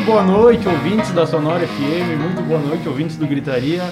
[0.00, 2.16] Muito boa noite, ouvintes da Sonora FM.
[2.18, 3.82] Muito boa noite, ouvintes do Gritaria.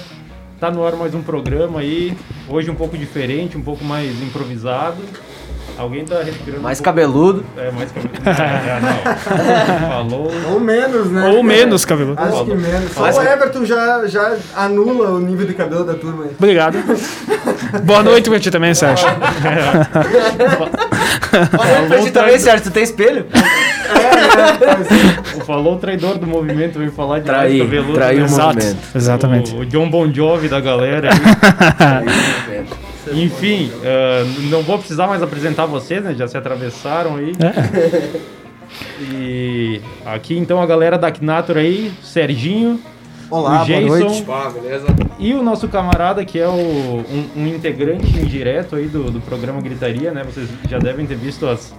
[0.59, 2.17] Tá no ar mais um programa aí.
[2.47, 4.97] Hoje um pouco diferente, um pouco mais improvisado.
[5.77, 6.63] Alguém tá respirando.
[6.63, 7.45] Mais um pouco- cabeludo.
[7.55, 8.21] É, mais cabeludo.
[8.27, 9.87] É, não.
[10.09, 10.31] Falou.
[10.53, 11.27] Ou menos, né?
[11.29, 12.15] Ou menos, cabelo.
[12.17, 12.91] Acho que menos.
[12.91, 16.31] Só Mas- o Everton já, já anula o nível de cabelo da turma aí.
[16.35, 16.75] Obrigado.
[17.83, 19.07] Boa noite pra ti também, Sérgio.
[21.57, 23.25] Olha pra ti também, Sérgio, tu tem espelho?
[25.45, 27.93] Falou o traidor do movimento, veio falar de cabeludo.
[27.93, 28.23] traí né?
[28.23, 28.55] o Exato.
[28.55, 28.77] movimento.
[28.95, 29.55] Exatamente.
[29.55, 31.09] O, o John Bon Jovi da galera.
[31.09, 33.23] aí.
[33.23, 36.13] Enfim, ah, não vou precisar mais apresentar vocês, né?
[36.15, 37.33] Já se atravessaram aí.
[39.01, 42.79] E aqui então a galera da Knator aí, Serginho,
[43.29, 45.11] Olá, o Jason boa noite.
[45.19, 49.61] e o nosso camarada que é o, um, um integrante indireto aí do, do programa
[49.61, 50.23] Gritaria, né?
[50.23, 51.75] Vocês já devem ter visto as,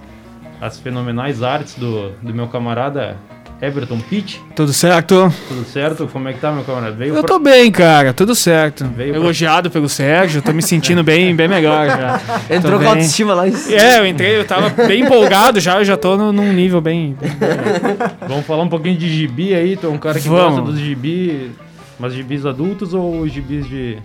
[0.61, 3.17] as fenomenais artes do, do meu camarada
[3.61, 4.41] Everton Pitt.
[4.55, 5.31] Tudo certo?
[5.47, 6.07] Tudo certo?
[6.11, 6.95] Como é que tá, meu camarada?
[6.95, 8.11] Veio Eu pra- tô bem, cara.
[8.11, 8.85] Tudo certo.
[8.95, 10.41] Veio pra- Elogiado pelo Sérgio.
[10.41, 12.19] Tô me sentindo bem, bem melhor já.
[12.49, 12.87] Entrou Tô com bem.
[12.87, 13.77] autoestima lá em cima.
[13.79, 15.77] É, eu entrei, eu tava bem empolgado já.
[15.77, 17.15] Eu já tô no- num nível bem.
[17.21, 17.31] bem-
[18.27, 20.55] Vamos falar um pouquinho de gibi aí, tu é um cara que Vamos.
[20.59, 21.51] gosta dos gibi,
[21.99, 23.97] mas gibis adultos ou gibis de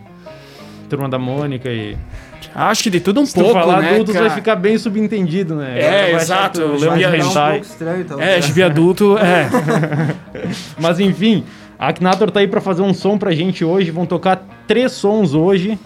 [0.91, 1.97] Turma da Mônica e...
[2.59, 4.29] Acho que de tudo um Se pouco, falar né, adultos cara?
[4.29, 5.79] vai ficar bem subentendido, né?
[5.79, 7.53] É, exato, eu lembro- Vai ficar um hentai.
[7.53, 8.07] pouco estranho.
[8.21, 9.47] É, gibi adulto, é.
[10.81, 11.45] Mas enfim,
[11.79, 13.91] a Knator tá aí pra fazer um som pra gente hoje.
[13.91, 15.79] Vão tocar três sons hoje.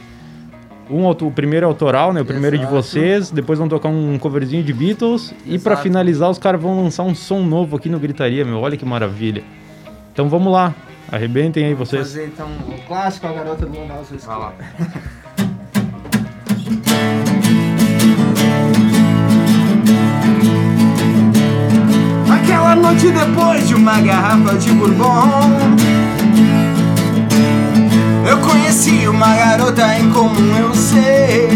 [0.88, 2.20] Um, o primeiro é autoral, né?
[2.20, 2.82] O primeiro é de Exato.
[2.82, 3.30] vocês.
[3.32, 5.34] Depois vão tocar um coverzinho de Beatles.
[5.46, 5.82] E pra Exato.
[5.82, 8.60] finalizar, os caras vão lançar um som novo aqui no Gritaria, meu.
[8.60, 9.42] Olha que maravilha.
[10.12, 10.72] Então vamos lá.
[11.10, 12.02] Arrebentem aí vocês.
[12.02, 14.52] Fazer então o clássico, a garota do Mandal Vai lá.
[22.32, 25.50] Aquela noite depois de uma garrafa de bourbon
[28.24, 31.48] Eu conheci uma garota em comum, eu sei.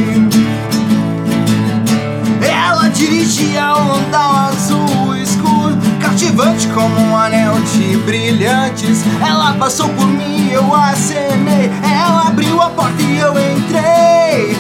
[2.43, 9.05] Ela dirigia um landau azul escuro Cativante como um anel de brilhantes.
[9.25, 14.57] Ela passou por mim, eu acenei Ela abriu a porta e eu entrei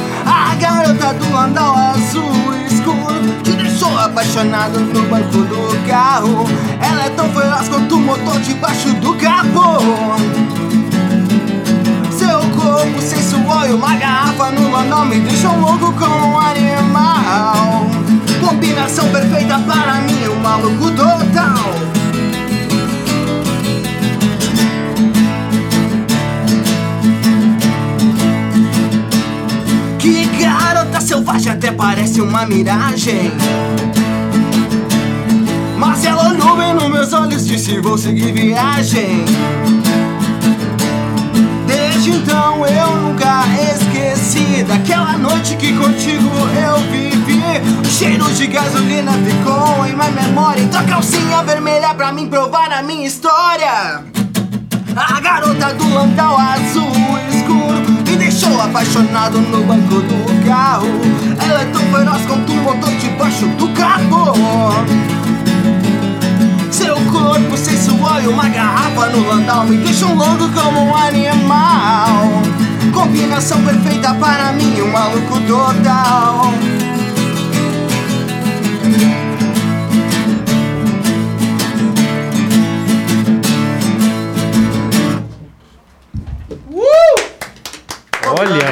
[1.18, 6.46] do landau azul escuro Te deixou apaixonado no banco do carro
[6.80, 9.78] Ela é tão feroz quanto o motor debaixo do capô
[12.14, 17.86] seu corpo sensual e uma garrafa no landau me deixam louco como um animal.
[18.40, 22.03] Combinação perfeita para mim, um maluco total.
[30.44, 33.32] Garota selvagem, até parece uma miragem.
[35.78, 39.24] Mas ela olhou bem nos meus olhos, disse: Vou seguir viagem.
[41.66, 43.44] Desde então eu nunca
[43.74, 46.30] esqueci daquela noite que contigo
[46.66, 47.42] eu vivi.
[47.80, 50.60] O cheiro de gasolina ficou em minha memória.
[50.60, 54.04] Então a calcinha vermelha pra mim provar a minha história.
[54.96, 56.93] A garota do landau azul
[57.64, 60.88] escuro me deixou apaixonado no banco do carro.
[61.40, 64.34] Ela é tão feroz quanto o motor debaixo do capô.
[66.70, 72.42] Seu corpo sensual e uma garrafa no landau me deixam louco como um animal.
[72.92, 76.43] Combinação perfeita para mim, um maluco total.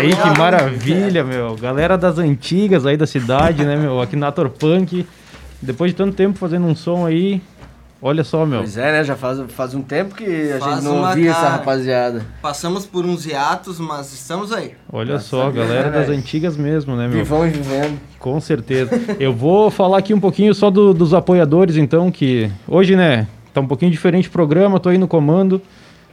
[0.03, 1.55] Aí que maravilha, meu.
[1.57, 4.01] Galera das antigas aí da cidade, né, meu?
[4.01, 5.07] Aqui na Nator Punk.
[5.61, 7.41] Depois de tanto tempo fazendo um som aí.
[8.05, 8.59] Olha só, meu.
[8.59, 9.05] Pois é, né?
[9.05, 11.51] Já faz, faz um tempo que a Faz gente não ouvia essa cara.
[11.53, 12.27] rapaziada.
[12.43, 14.73] Passamos por uns hiatos, mas estamos aí.
[14.93, 16.19] Olha só, Deus, galera né, das velho?
[16.19, 17.19] antigas mesmo, né, meu?
[17.19, 18.01] Vivão e vivendo.
[18.19, 18.91] Com certeza.
[19.21, 23.61] Eu vou falar aqui um pouquinho só do- dos apoiadores, então, que hoje, né, tá
[23.61, 25.63] um pouquinho diferente o programa, tô aí no comando.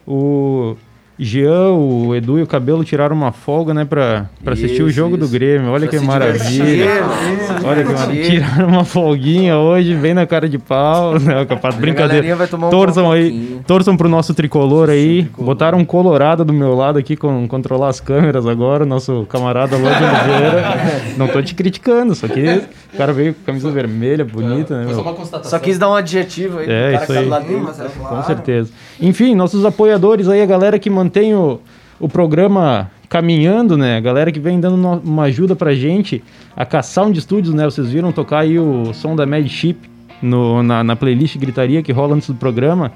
[0.06, 0.76] O
[1.20, 4.96] Jean, o Edu e o Cabelo tiraram uma folga, né, pra, pra assistir o Isso,
[4.96, 5.34] jogo do isso.
[5.34, 5.70] Grêmio.
[5.72, 6.66] Olha Pra que maravilha.
[6.66, 8.24] divertir, Olha que maravilha.
[8.30, 11.20] Tiraram uma folguinha hoje, bem na cara de pau.
[11.20, 12.36] Né, capaz, brincadeira.
[12.36, 13.64] vai tomar um torçam aí, pouquinho.
[13.68, 15.28] torçam pro nosso tricolor aí.
[15.38, 19.84] Botaram um colorado do meu lado aqui, com controlar as câmeras agora, nosso camarada Lô
[19.90, 20.64] de Oliveira.
[21.18, 22.62] Não tô te criticando, só que
[22.94, 25.04] o cara veio com camisa vermelha, bonita, né, meu?
[25.44, 27.44] Só quis dar um adjetivo aí pro É, cara isso que tá aí.
[27.46, 27.66] dele.
[27.80, 28.72] É Com certeza.
[29.00, 31.60] Enfim, nossos apoiadores aí, a galera que mantém o,
[32.00, 33.98] o programa caminhando, né?
[33.98, 36.24] A galera que vem dando no- uma ajuda pra gente
[36.56, 37.66] a caçar um de estúdios, né?
[37.66, 39.90] Vocês viram tocar aí o som da Mad Chip
[40.22, 42.92] no, na, na playlist Gritaria que rola antes do programa.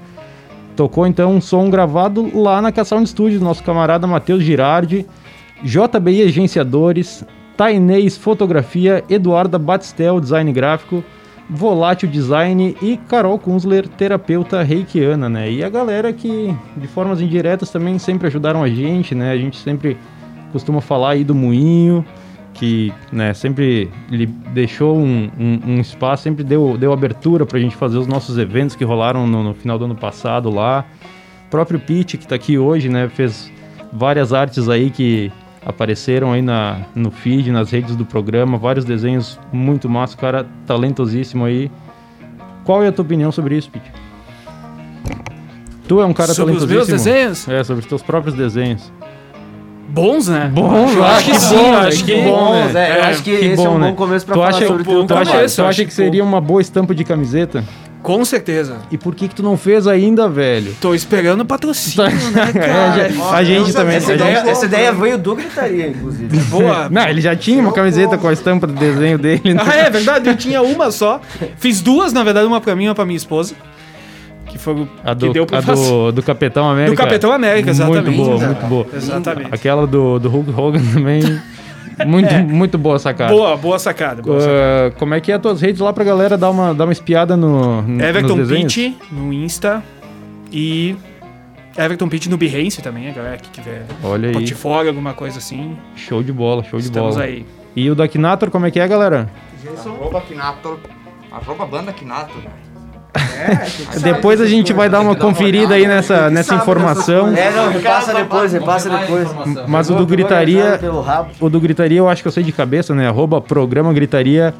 [0.76, 5.06] Tocou então um som gravado lá na Caçound Studios, nosso camarada Matheus Girardi,
[5.62, 7.24] JBI Agenciadores,
[7.56, 11.04] Tainês Fotografia, Eduarda Batistel Design Gráfico,
[11.48, 15.50] Volátil Design e Carol Kunzler, terapeuta reikiana, né?
[15.50, 19.30] E a galera que, de formas indiretas, também sempre ajudaram a gente, né?
[19.30, 19.96] A gente sempre
[20.52, 22.04] costuma falar aí do Moinho,
[22.54, 27.74] que né, sempre ele deixou um, um- um espaço, sempre deu, deu abertura pra gente
[27.76, 30.84] fazer os nossos eventos que rolaram no, no final do ano passado lá.
[31.46, 33.08] O próprio Pete, que tá aqui hoje, né?
[33.08, 33.52] Fez
[33.92, 35.30] várias artes aí que
[35.64, 41.44] apareceram aí na, no feed, nas redes do programa, vários desenhos muito massa, cara talentosíssimo
[41.44, 41.70] aí.
[42.64, 43.90] Qual é a tua opinião sobre isso, Pete?
[45.86, 46.96] Tu é um cara Sobre os talentosíssimo.
[46.96, 47.48] meus desenhos?
[47.48, 48.90] É, sobre os teus próprios desenhos.
[49.88, 50.50] Bons, né?
[50.52, 52.90] Bom, eu acho que sim, eu acho que Bons, né?
[52.90, 53.88] é, eu É, acho que, que esse é bom, um né?
[53.90, 56.24] bom começo pra Tu falar acha, sobre tu começo, acha, tu acha acho que seria
[56.24, 57.62] uma boa estampa de camiseta?
[58.04, 58.76] Com certeza.
[58.90, 60.76] E por que que tu não fez ainda, velho?
[60.80, 62.92] Tô esperando o patrocínio, né, É, cara?
[62.92, 63.96] a gente- a gente também.
[63.96, 66.36] Essa a gente- ideia, essa ideia veio do Gritaria, inclusive.
[66.50, 66.88] Boa.
[66.90, 69.54] Não, ele já tinha uma camiseta com a estampa do desenho dele.
[69.54, 69.62] né?
[69.66, 71.18] Ah, é verdade, eu tinha uma só.
[71.56, 73.54] Fiz duas, na verdade, uma pra mim e uma pra minha esposa.
[74.46, 76.94] Que foi o A que do, deu pra a do, do Capitão América.
[76.94, 78.10] Do Capitão América, exatamente.
[78.10, 78.46] Muito boa, É.
[78.48, 78.86] muito boa.
[78.94, 79.48] Exatamente.
[79.50, 81.40] Aquela do, do Hulk Hogan também.
[82.06, 83.32] Muito, muito boa sacada.
[83.32, 84.20] Boa, boa sacada.
[84.22, 84.86] Boa sacada.
[84.88, 86.92] Ah, como é que é as tuas redes lá pra galera dar uma, dar uma
[86.92, 88.46] espiada no, no Everton?
[88.46, 89.82] Pitt no Insta
[90.50, 90.96] e
[91.76, 95.76] Everton Pitt no Behance também, a galera que tiver Olha aí, portfólio, alguma coisa assim.
[95.96, 97.26] show de bola, show de Estamos bola.
[97.26, 97.46] aí.
[97.76, 99.28] E o da Kinator, como é que é, galera?
[99.84, 100.78] Arroba Kinator.
[101.32, 102.42] Arroba banda Kinator.
[104.02, 107.28] Depois a gente vai dar uma conferida aí nessa, nessa informação.
[107.34, 109.28] É, não, repassa depois, repassa depois.
[109.68, 110.80] Mas o Eu do Gritaria,
[111.40, 113.08] o do Gritaria eu acho que eu sei de cabeça, né?
[113.08, 114.54] Arroba programa Gritaria.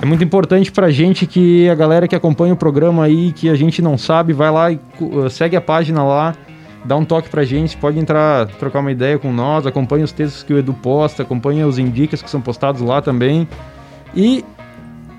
[0.00, 3.54] É muito importante pra gente que a galera que acompanha o programa aí, que a
[3.54, 6.34] gente não sabe, vai lá e cu- segue a página lá,
[6.84, 10.42] dá um toque pra gente, pode entrar, trocar uma ideia com nós, acompanha os textos
[10.42, 13.46] que o Edu posta, acompanha os indicas que são postados lá também.
[14.14, 14.44] E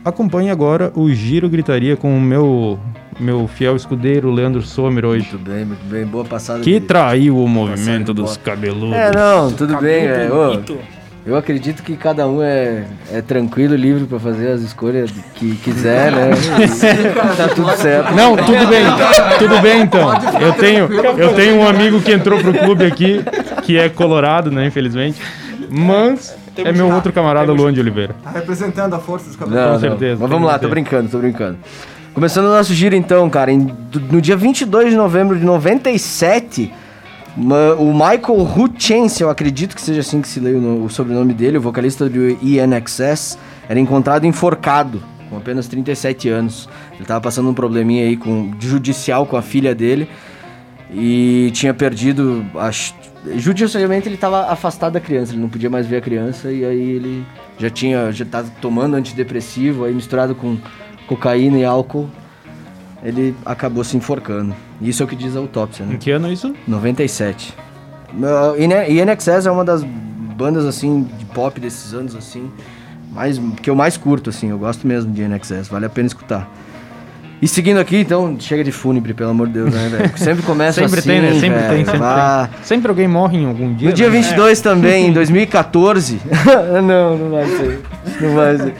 [0.03, 2.79] acompanhe agora o Giro Gritaria com o meu,
[3.19, 5.27] meu fiel escudeiro Leandro Sommer hoje.
[5.31, 6.05] Muito bem, muito bem.
[6.05, 6.59] Boa passada.
[6.59, 8.95] Que de- traiu o movimento dos cabeludos.
[8.95, 10.05] É, não, tudo bem.
[10.05, 10.29] É,
[11.25, 16.11] eu acredito que cada um é, é tranquilo, livre pra fazer as escolhas que quiser,
[16.11, 16.31] né?
[17.31, 18.13] E tá tudo certo.
[18.13, 18.83] Não, tudo bem,
[19.39, 20.09] tudo bem então.
[20.41, 23.21] Eu tenho, eu tenho um amigo que entrou pro clube aqui,
[23.63, 25.21] que é colorado, né, infelizmente.
[25.69, 28.15] Mas é meu outro camarada, Luan de Oliveira.
[28.23, 29.59] Tá representando a força dos cabelos.
[29.59, 29.79] Não, Com não.
[29.79, 31.57] certeza, Mas vamos lá, tô brincando, tô brincando.
[32.13, 36.71] Começando o nosso giro então, cara, em- do- no dia 22 de novembro de 97,
[37.35, 40.89] ma- o Michael Hutchence, eu acredito que seja assim que se lê o, no- o
[40.89, 46.69] sobrenome dele, o vocalista do INXS, era encontrado enforcado, com apenas 37 anos.
[46.95, 50.07] Ele tava passando um probleminha aí com, judicial com a filha dele
[50.93, 52.45] e tinha perdido.
[52.55, 52.93] Acho,
[53.35, 56.91] judicialmente ele estava afastado da criança, ele não podia mais ver a criança e aí
[56.91, 57.25] ele
[57.57, 60.57] já tinha, já tava tomando antidepressivo, aí misturado com
[61.07, 62.09] cocaína e álcool,
[63.03, 64.55] ele acabou se enforcando.
[64.81, 65.95] Isso é o que diz a autópsia, né?
[65.95, 66.53] Em que ano é isso?
[66.67, 67.53] 97.
[68.13, 72.51] Uh, IN- INXS é uma das bandas assim de pop desses anos assim,
[73.11, 76.49] mais que eu mais curto assim, eu gosto mesmo de INXS, vale a pena escutar.
[77.43, 80.11] E seguindo aqui, então, chega de fúnebre, pelo amor de Deus, né, velho?
[80.17, 81.33] Sempre começa Sempre assim, tem, né?
[81.33, 81.69] Sempre velho.
[81.75, 82.63] tem, sempre Ah, tem.
[82.63, 83.89] Sempre alguém morre em algum dia.
[83.89, 84.17] no dia né?
[84.21, 86.21] 22 também, em 2014.
[86.87, 87.81] não, não vai ser.
[88.21, 88.73] Não vai ser.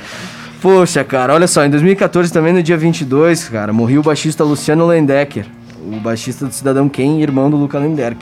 [0.62, 4.86] Poxa, cara, olha só, em 2014 também, no dia 22, cara, morreu o baixista Luciano
[4.88, 5.46] Lendecker,
[5.86, 8.16] o baixista do Cidadão Ken, irmão do Luca Lendecker.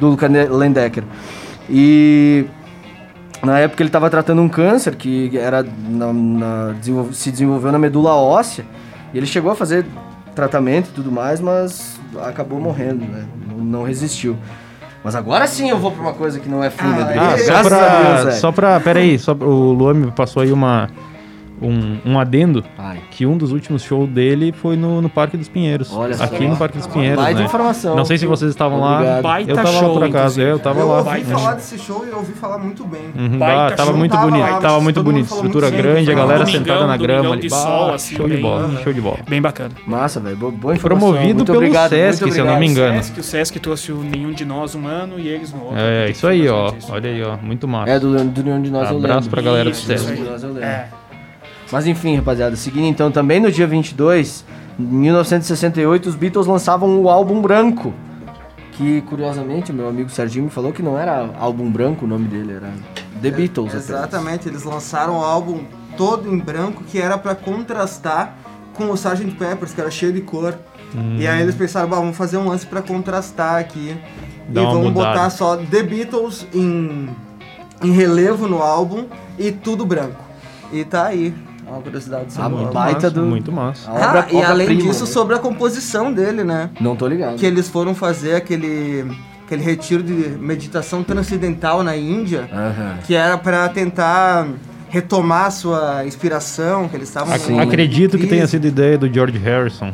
[0.00, 1.04] Do Luca Lendecker.
[1.70, 2.46] E
[3.44, 6.74] na época ele estava tratando um câncer que era na- na-
[7.12, 8.64] se desenvolveu na medula óssea.
[9.14, 9.86] E ele chegou a fazer
[10.34, 13.24] tratamento e tudo mais, mas acabou morrendo, né?
[13.56, 14.36] Não, resistiu.
[15.04, 17.16] Mas agora sim eu vou pra uma coisa que não é fúnebre.
[17.16, 18.80] Ah, só Graças pra, a Deus, só pra.
[18.80, 20.88] Pera aí, só, o Luan me passou aí uma,
[21.62, 22.98] um, um adendo Ai.
[23.10, 25.92] que um dos últimos shows dele foi no, no Parque dos Pinheiros.
[25.94, 26.24] Olha só.
[26.24, 27.46] aqui no Parque dos Pinheiros, Baita né?
[27.46, 27.96] informação.
[27.96, 29.14] Não sei se vocês estavam Obrigado.
[29.16, 29.22] lá.
[29.22, 30.98] Baita eu tava lá show, por acaso, eu tava eu lá.
[30.98, 33.02] ouvi Mas- falar desse show e eu ouvi falar muito bem.
[33.16, 33.98] Uhum, Baita bah, tava show.
[33.98, 35.24] muito Tava bonito, lá, tava muito bonito.
[35.34, 35.92] Estrutura muito bem.
[35.92, 37.42] grande, a galera Domingão, sentada na grama ali.
[37.42, 38.82] de bah, sol, assim, show de bem- bola, Aham.
[38.82, 39.18] show de bola.
[39.28, 39.70] Bem bacana.
[39.86, 40.36] Massa, velho.
[40.36, 40.78] Boa, informação.
[41.10, 43.02] Promovido Muito pelo obrigado, Sesc, se eu não me engano.
[43.02, 45.78] Sesc, o Sesc trouxe o Nenhum de Nós um ano e eles no outro.
[45.78, 46.72] É, isso aí, ó.
[46.90, 47.36] Olha aí, ó.
[47.36, 47.90] Muito massa.
[47.92, 48.10] É, do,
[48.44, 49.30] Nenhum de Nós eu Abraço lembro.
[49.30, 49.94] pra galera do Sesc.
[49.94, 50.12] isso aí.
[50.14, 50.64] Nenhum de Nós eu lembro.
[50.64, 50.88] É.
[51.72, 54.44] Mas enfim, rapaziada, seguindo então, também no dia 22,
[54.78, 57.92] em 1968, os Beatles lançavam o álbum branco.
[58.72, 62.54] Que, curiosamente, meu amigo Serginho me falou que não era álbum branco o nome dele,
[62.54, 62.72] era
[63.22, 63.68] The Beatles.
[63.68, 63.88] apenas.
[63.88, 65.60] Exatamente, eles lançaram o álbum
[65.96, 68.36] todo em branco que era pra contrastar
[68.74, 69.30] com o Sgt.
[69.38, 70.54] Peppers, que era cheio de cor.
[71.18, 73.96] E aí eles pensaram, "Bah, vamos fazer um lance pra contrastar aqui.
[74.48, 75.08] Dá e vamos mudada.
[75.14, 77.08] botar só The Beatles em,
[77.82, 79.06] em relevo no álbum
[79.38, 80.20] e tudo branco.
[80.72, 81.32] E tá aí,
[81.66, 82.72] uma curiosidade sobre álbum.
[82.72, 83.22] baita Massa, do...
[83.22, 83.90] Muito massa.
[83.90, 85.10] a obra- Ah, e além disso, né?
[85.10, 86.70] sobre a composição dele, né?
[86.80, 87.36] Não tô ligado.
[87.36, 89.04] Que eles foram fazer aquele,
[89.46, 92.48] aquele retiro de meditação transcendental na Índia,
[93.06, 94.46] que era pra tentar
[94.88, 97.34] retomar a sua inspiração, que eles estavam...
[97.34, 99.92] Ac- Acredito que tenha sido ideia do George Harrison.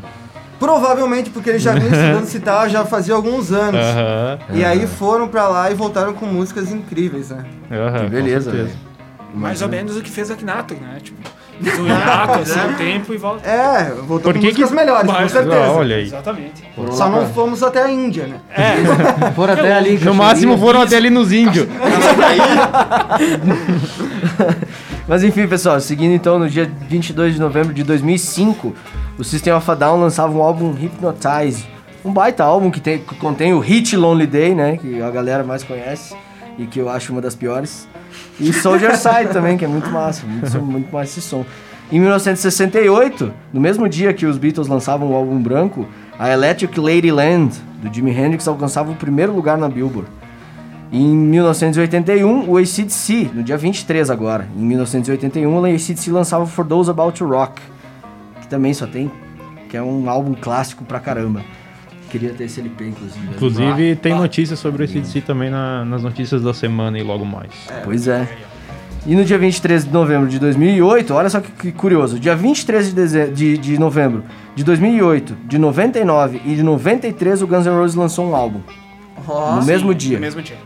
[0.59, 3.81] Provavelmente, porque eles já vinham estudando citar já fazia alguns anos.
[4.53, 7.45] E aí foram pra lá e voltaram com músicas incríveis, né?
[7.69, 8.69] Com Beleza.
[9.35, 10.99] Mais ou menos o que fez Akinato, né?
[11.03, 11.19] Tipo,
[11.87, 13.49] hiato, assim, um tempo e volta.
[13.49, 15.65] É, voltou Por com que músicas que- melhores, com Mas- certeza.
[15.65, 16.03] Ah, olha aí.
[16.05, 16.63] Exatamente.
[16.75, 18.41] Foram Só não fomos até a Índia, né?
[19.37, 19.99] Foram até ali.
[19.99, 21.67] No máximo foram até ali nos índios.
[25.07, 28.75] Mas enfim, pessoal, seguindo então no dia 22 de novembro de 2005,
[29.19, 31.65] o System of a Down lançava um álbum Hypnotize.
[32.05, 34.77] Um baita álbum que, tem, que contém o hit Lonely Day, né?
[34.79, 36.15] Que a galera mais conhece
[36.59, 37.87] e que eu acho uma das piores.
[38.41, 41.45] E Soldier Side também, que é muito massa, muito, muito massa esse som.
[41.93, 45.87] Em 1968, no mesmo dia que os Beatles lançavam o álbum branco,
[46.19, 50.09] a Electric Ladyland, do Jimi Hendrix, alcançava o primeiro lugar na Billboard.
[50.93, 56.91] Em 1981, o ACDC, no dia 23 agora, em 1981, o ACDC lançava For Those
[56.91, 57.61] About to Rock,
[58.41, 59.11] que também só tem,
[59.69, 61.43] que é um álbum clássico pra caramba.
[62.11, 63.27] Queria ter esse LP, inclusive.
[63.35, 67.51] Inclusive, tem notícias sobre o ACDC também na- nas notícias da semana e logo mais.
[67.85, 68.27] Pois é.
[69.07, 72.93] E no dia 23 de novembro de 2008, olha só que, que curioso, dia 23
[72.93, 74.25] de, de, de novembro
[74.55, 78.61] de 2008, de 99 e de 93, o Guns N' Roses lançou um álbum.
[79.27, 80.17] no mesmo dia.
[80.19, 80.57] No mesmo dia.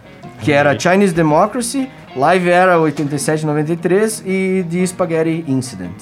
[0.40, 5.92] que era Chinese Democracy, Live Era 87-93 e The Spaghetti Incident.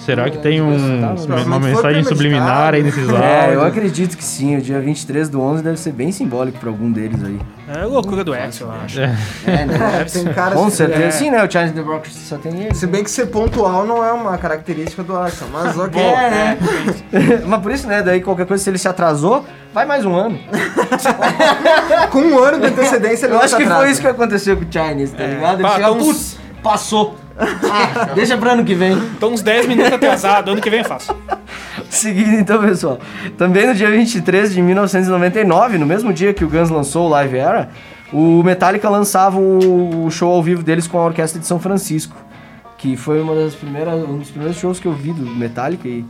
[0.00, 3.64] Será que tem um- uma Provavelmente foi mensagem subliminar aí nesses É, eu áudios?
[3.66, 4.56] acredito que sim.
[4.56, 7.38] O dia 23 do 11 deve ser bem simbólico pra algum deles aí.
[7.68, 9.00] É a loucura do Axel, eu acho.
[9.00, 9.14] É.
[9.46, 10.04] É, né?
[10.12, 11.04] Tem caras Com que- certeza.
[11.04, 11.10] é.
[11.10, 11.44] Sim, né?
[11.44, 12.74] O Chinese Democracy só tem ele.
[12.74, 16.00] Se bem que ser pontual não é uma característica do Arson, mas ok.
[16.02, 16.58] É, né?
[17.46, 18.02] Mas por isso, né?
[18.02, 20.38] Daí qualquer coisa, se ele se atrasou, vai mais um ano.
[22.10, 23.90] Com um ano de antecedência ele Eu acho que foi atrasa.
[23.90, 25.54] isso que aconteceu com o Chinese, tá ligado?
[25.54, 27.16] Ele Pá, chega, então uns- passou.
[27.70, 28.92] Ah, deixa pra ano que vem.
[28.92, 31.14] Então uns 10 minutos atrasado, ano que vem eu faço.
[31.90, 32.98] Seguindo então, pessoal.
[33.36, 37.36] Também no dia 23 de 1999, no mesmo dia que o Guns lançou o Live
[37.36, 37.70] Era,
[38.12, 42.16] o Metallica lançava o show ao vivo deles com a Orquestra de São Francisco.
[42.78, 46.04] Que foi uma das primeiras, um dos primeiros shows que eu vi do Metallica e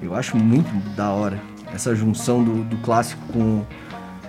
[0.00, 1.38] eu acho muito da hora
[1.74, 3.62] essa junção do, do clássico com,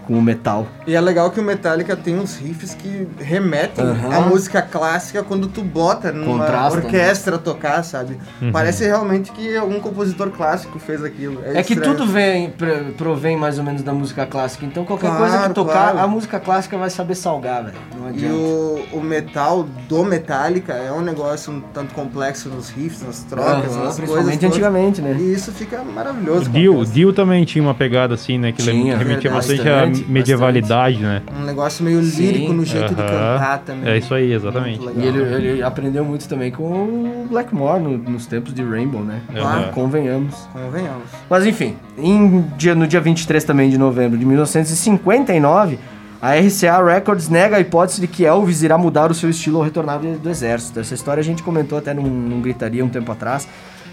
[0.06, 0.68] com o metal.
[0.86, 4.14] E é legal que o Metallica tem uns riffs que remetem Aham.
[4.16, 6.86] à música clássica quando tu bota numa Contrasta, né?
[6.86, 8.18] orquestra tocar, sabe?
[8.52, 11.42] Parece realmente que algum compositor clássico fez aquilo.
[11.46, 11.96] É que estranho.
[11.98, 12.54] tudo vem,
[12.98, 14.66] provém mais ou menos da música clássica.
[14.66, 16.00] Então qualquer Claro, coisa que tocar, claro.
[16.00, 17.76] a música clássica vai saber salgar, velho.
[18.16, 23.24] E o, o metal do Metallica é um negócio um tanto complexo nos riffs, nas
[23.24, 23.96] trocas, Aham, nas coisas.
[23.98, 24.52] principalmente todas.
[24.56, 25.16] antigamente, né?
[25.20, 26.50] E isso fica maravilhoso.
[26.50, 26.92] a Dio, o peça.
[26.94, 28.52] Dio também tinha uma pegada assim, né?
[28.52, 31.22] Que Tinha, remetia verdade, bastante à bastante, medievalidade, né?
[31.40, 33.10] Um negócio meio Sim, lírico no jeito de Aham.
[33.10, 33.90] cantar também.
[33.92, 34.80] É isso aí, exatamente.
[34.98, 35.20] E ele,
[35.50, 39.22] ele aprendeu muito também com o Blackmore no- nos tempos de Rainbow, né?
[39.36, 39.72] Aham.
[39.74, 40.36] Convenhamos.
[40.52, 41.04] Convenhamos.
[41.30, 45.80] Mas enfim, em dia, no dia 23 também de novembro de 1959,
[46.22, 49.64] a RCA Records nega a hipótese de que Elvis irá mudar o seu estilo ao
[49.64, 50.80] retornar do, do exército.
[50.80, 53.46] Essa história a gente comentou até num, num Gritaria um tempo atrás,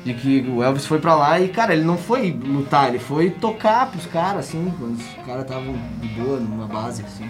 [0.04, 3.30] de que o Elvis foi pra lá e, cara, ele não foi lutar, ele foi
[3.30, 7.28] tocar pros caras, assim, quando os caras estavam de boa numa base, assim.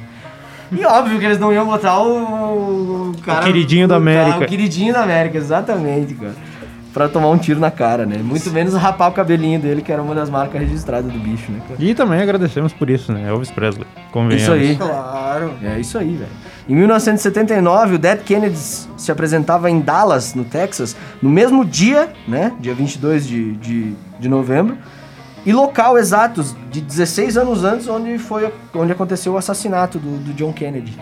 [0.72, 3.44] E óbvio que eles não iam botar o, o cara...
[3.44, 4.44] queridinho da América.
[4.44, 6.34] O queridinho da América, exatamente, cara.
[6.92, 8.18] Pra tomar um tiro na cara, né?
[8.18, 11.60] Muito menos rapar o cabelinho dele, que era uma das marcas registradas do bicho, né,
[11.68, 11.76] cara?
[11.78, 13.28] E também agradecemos por isso, né?
[13.28, 13.86] Elvis Presley.
[14.10, 14.42] Convenhamos.
[14.42, 14.76] Isso aí.
[14.76, 15.54] Claro.
[15.62, 16.30] É isso aí, velho.
[16.70, 22.52] Em 1979, o Dead Kennedys se apresentava em Dallas, no Texas, no mesmo dia, né?
[22.60, 24.78] Dia 22 de, de, de novembro.
[25.44, 30.32] E local exatos, de 16 anos antes, onde, foi, onde aconteceu o assassinato do, do
[30.34, 30.96] John Kennedy.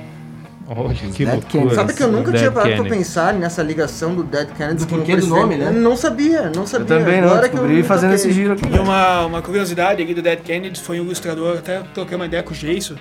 [0.66, 1.50] Olha, que Dead loucura.
[1.50, 1.75] Kennedy.
[1.75, 2.98] Sabe que eu nunca Dead tinha parado pra Kennedy.
[3.04, 5.66] pensar nessa ligação do Dead Kennedy Do com o do nome, né?
[5.66, 6.87] Eu não sabia, não Eu sabia.
[6.87, 8.26] também não, Agora que eu descobri fazendo toquei.
[8.30, 8.64] esse giro aqui.
[8.75, 12.42] E uma, uma curiosidade aqui do Dead Kennedy foi um ilustrador, até troquei uma ideia
[12.42, 12.96] com o Geiso.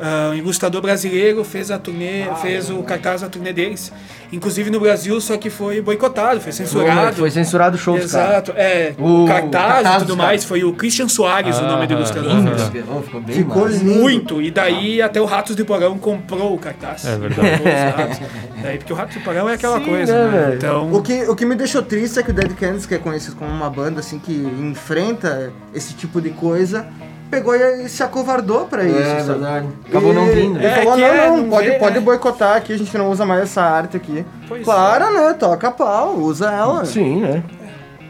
[0.00, 3.92] Ah, um ilustrador brasileiro fez a turnê, fez o cartaz da turnê deles.
[4.32, 7.16] Inclusive no Brasil, só que foi boicotado, foi censurado.
[7.16, 7.96] Foi censurado o show.
[7.96, 8.94] Exato, é.
[8.98, 12.32] O O, cartaz, cartaz e tudo mais foi o Christian Soares, o nome do ilustrador.
[12.54, 13.84] Esse violão, ficou bem Ficou lindo.
[13.84, 17.06] Muito, e daí até o Ratos do Porão comprou o cartaz.
[17.06, 18.22] É verdade.
[18.64, 20.54] Daí, porque o Ratos do Porão é aquela Sim, coisa, né, né?
[20.56, 22.98] Então, O que, o que me deixou triste é que o Dead Kennedys, que é
[22.98, 26.86] conhecido como uma banda assim que enfrenta esse tipo de coisa,
[27.34, 28.98] pegou e se acovardou pra isso.
[28.98, 29.38] É sabe?
[29.40, 29.68] verdade.
[29.88, 30.56] Acabou não E vindo.
[30.58, 32.00] Ele É, falou, não, é, não, não pode, vê, pode né?
[32.00, 34.24] boicotar aqui, a gente não usa mais essa arte aqui.
[34.48, 35.32] Pois claro, né?
[35.34, 36.84] Toca pau, usa ela.
[36.84, 37.42] Sim, né?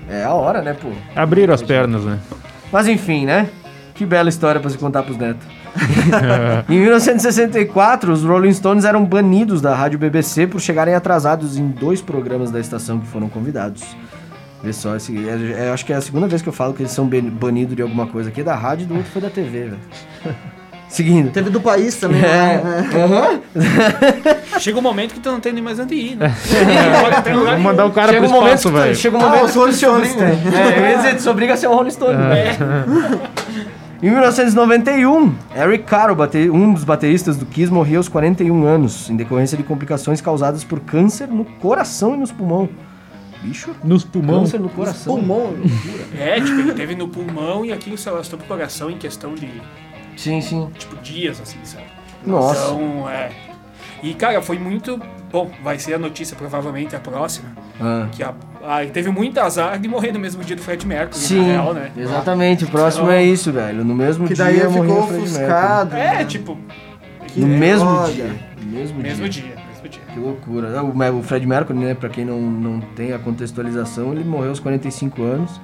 [0.09, 0.89] É a hora, né, pô?
[1.17, 2.19] Abriram as pernas, né?
[2.71, 3.49] Mas enfim, né?
[3.95, 5.47] Que bela história pra se contar pros netos.
[6.69, 12.01] em 1964, os Rolling Stones eram banidos da rádio BBC por chegarem atrasados em dois
[12.01, 13.83] programas da estação que foram convidados.
[14.65, 16.83] Vê só, esse, é, é, acho que é a segunda vez que eu falo que
[16.83, 19.29] eles são ban- banidos de alguma coisa aqui da rádio e do outro foi da
[19.31, 19.79] TV, velho.
[20.89, 21.31] Seguindo.
[21.33, 22.63] Teve do país também, É.
[22.63, 22.91] né?
[23.05, 23.41] Aham.
[24.61, 26.33] chega um momento que tu não tem nem mais onde ir, né?
[27.45, 28.95] Vamos mandar o cara Chega um pro momento espaço, tu- velho.
[28.95, 30.09] Chega um Ah, momento os que tu Rolling.
[30.09, 32.17] Stones, É, eu ia dizer, tu se obriga a ser um Rolling Stone.
[32.17, 32.57] né?
[34.03, 36.17] Em 1991, Eric Caro,
[36.53, 40.79] um dos bateristas do Kiss, morreu aos 41 anos, em decorrência de complicações causadas por
[40.81, 42.69] câncer no coração e nos pulmão.
[43.45, 44.39] Bicho, Nos pulmões.
[44.41, 45.15] câncer no coração.
[45.17, 45.55] Pulmão.
[46.19, 49.49] É, tipo, ele teve no pulmão e aquilo se alastrou pro coração em questão de,
[50.17, 50.69] Sim, sim.
[50.79, 51.85] tipo, dias, assim, sabe?
[52.27, 52.73] Nossa.
[52.73, 53.31] Então, é.
[54.03, 55.01] E, cara, foi muito.
[55.31, 57.49] Bom, vai ser a notícia provavelmente a próxima.
[57.81, 58.07] Ah.
[58.13, 58.33] Que a,
[58.65, 61.45] ah, ele teve muito azar de morrer no mesmo dia do Fred Mercury, Sim, na
[61.53, 61.91] real, né?
[61.97, 62.65] exatamente.
[62.65, 63.85] O próximo Então- é isso, velho.
[63.85, 65.97] No mesmo Que dia daí ele morreu ficou o ofuscado.
[65.97, 66.25] É, né?
[66.25, 66.57] tipo,
[67.37, 68.31] No mesmo dia.
[68.63, 69.03] No mesmo, mesmo dia.
[69.03, 69.54] dia, mesmo dia.
[70.15, 70.69] Que loucura.
[71.13, 75.21] O, Fred Mercury, né, pra quem não, não tem a contextualização, ele morreu aos 45
[75.25, 75.61] anos,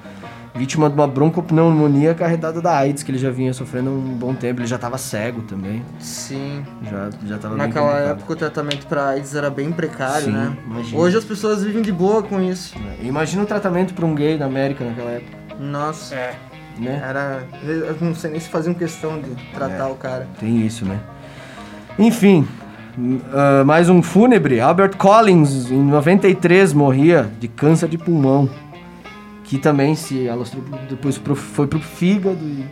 [0.57, 4.35] vítima de uma broncopneumonia carregada da AIDS, que ele já vinha sofrendo há um bom
[4.35, 4.61] tempo.
[4.61, 5.85] Ele já tava cego também.
[6.01, 6.65] Sim.
[6.83, 10.57] Já, já tava Naquela época o tratamento pra AIDS era bem precário, Sim, né?
[10.67, 11.01] imagina.
[11.01, 12.75] Hoje as pessoas vivem de boa com isso.
[13.01, 16.17] Imagina o tratamento pra um gay na América naquela época, Nossa.
[16.17, 16.35] É.
[16.77, 17.01] né?
[17.09, 17.45] Era.
[17.63, 19.93] Eu não sei nem se faziam questão de tratar É.
[19.93, 20.27] o cara.
[20.41, 20.99] Tem isso, né?
[21.99, 22.49] Enfim,
[23.33, 24.61] ah, mais um fúnebre.
[24.61, 28.49] Albert Collins, em 93, morria de câncer de pulmão.
[29.45, 32.39] Que também se alastrou, depois pro- foi pro fígado.
[32.41, 32.65] E...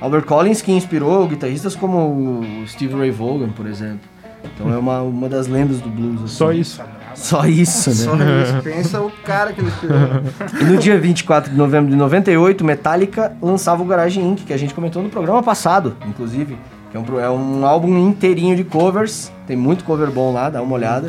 [0.00, 4.00] Albert Collins que inspirou guitarristas como o Steve Ray Vaughan, por exemplo.
[4.44, 6.22] Então é uma, uma das lendas do blues.
[6.24, 6.34] assim.
[6.34, 6.82] Só isso.
[7.14, 7.96] Só isso, né?
[7.96, 8.62] Só isso.
[8.62, 9.98] Pensa o cara que ele inspirou.
[10.60, 14.56] E no dia 24 de novembro de 98, Metallica lançava o Garage Inc., que a
[14.56, 16.56] gente comentou no programa passado, inclusive.
[16.92, 19.32] Que é um, é um álbum inteirinho de covers.
[19.46, 21.08] Tem muito cover bom lá, dá uma olhada.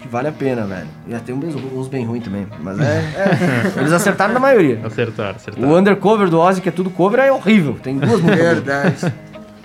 [0.00, 0.88] Que vale a pena, velho.
[1.06, 2.46] E tem uns, uns bem ruins também.
[2.60, 4.80] Mas é, é- Eles acertaram na maioria.
[4.84, 5.68] Acertaram, acertaram.
[5.68, 7.76] O undercover do Ozzy, que é tudo cover, é horrível.
[7.80, 8.38] Tem duas músicas.
[8.38, 9.12] Verdade.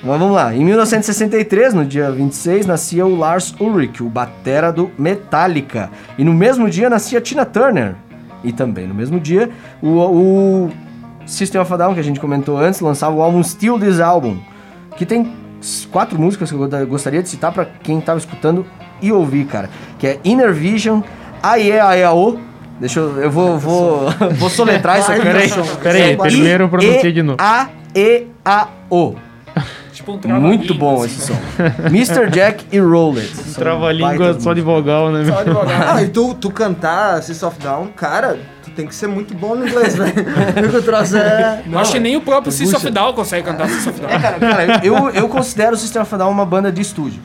[0.03, 0.53] Mas vamos lá.
[0.53, 5.89] Em 1963, no dia 26, nascia o Lars Ulrich, o batera do Metallica.
[6.15, 7.95] E no mesmo dia nascia Tina Turner.
[8.43, 9.49] E também no mesmo dia,
[9.81, 10.71] o, o
[11.25, 14.37] System of a Down, que a gente comentou antes, lançava o álbum Still This Album,
[14.95, 15.33] que tem
[15.91, 18.65] quatro músicas que eu go- gostaria de citar para quem tava escutando
[19.01, 19.69] e ouvir, cara.
[19.99, 21.01] Que é Inner Vision,
[21.41, 22.39] Aie Aiao.
[22.79, 23.21] Deixa eu...
[23.21, 25.21] Eu vou, vou, vou soletrar isso aqui.
[25.21, 25.49] Peraí,
[25.81, 27.37] Peraí, primeiro pronuncia de novo.
[27.41, 29.15] A-E-A-O.
[30.05, 31.33] Tipo um trava Muito bom esse som.
[31.87, 32.29] Mr.
[32.29, 33.35] Jack e Roll It.
[33.35, 35.25] São Trava-língua só de vogal, né?
[35.25, 35.97] Só advogado.
[35.97, 39.55] Ah, e tu, tu cantar System of Down, cara, tu tem que ser muito bom
[39.55, 40.13] no inglês, velho.
[40.53, 41.63] Porque o troço é.
[41.69, 42.51] Eu acho que nem o próprio.
[42.51, 44.09] System of Down consegue cantar System of Down.
[44.11, 47.19] É, cara, cara, eu, eu considero o System of Down uma banda de estúdio.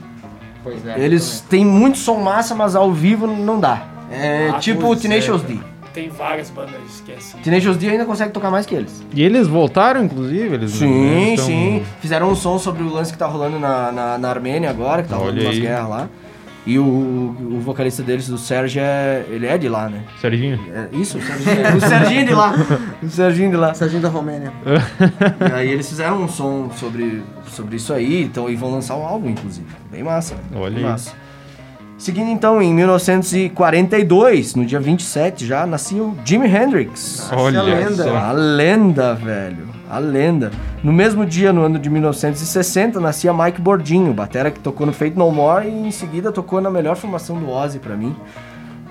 [0.64, 0.98] Pois é.
[0.98, 3.82] Eles têm muito som massa, mas ao vivo não dá.
[4.10, 5.58] É Ah, tipo o pois Tenacious é, D.
[5.92, 7.38] Tem várias bandas que é assim.
[7.38, 9.02] Tenacious D ainda consegue tocar mais que eles.
[9.12, 10.54] E eles voltaram, inclusive?
[10.54, 11.82] Eles Sim, eles tão- sim.
[12.00, 15.08] Fizeram um som sobre o lance que tá rolando na, na, na Armênia agora, que
[15.08, 15.60] tá rolando Olha umas aí.
[15.62, 16.08] guerras lá.
[16.66, 20.02] E o, o vocalista deles, o Sérgio, é, ele é de lá, né?
[20.20, 20.60] Serginho?
[20.72, 22.54] É, isso, o Serginho, o Serginho de lá.
[23.02, 23.74] O Serginho de lá.
[23.74, 24.52] Sargento da Romênia.
[25.50, 29.04] E aí eles fizeram um som sobre, sobre isso aí, então, e vão lançar um
[29.06, 29.66] álbum, inclusive.
[29.90, 30.36] Bem massa.
[30.54, 30.90] Olha bem aí.
[30.90, 31.12] massa.
[32.00, 37.30] Seguindo então, em 1942, no dia 27 já, nascia o Jimi Hendrix.
[37.30, 38.04] Olha lenda.
[38.04, 38.16] só.
[38.16, 39.68] A lenda, velho.
[39.86, 40.50] A lenda.
[40.82, 45.14] No mesmo dia, no ano de 1960, nascia Mike Bordinho, batera que tocou no Fate
[45.14, 48.16] No More e em seguida tocou na melhor formação do Ozzy pra mim.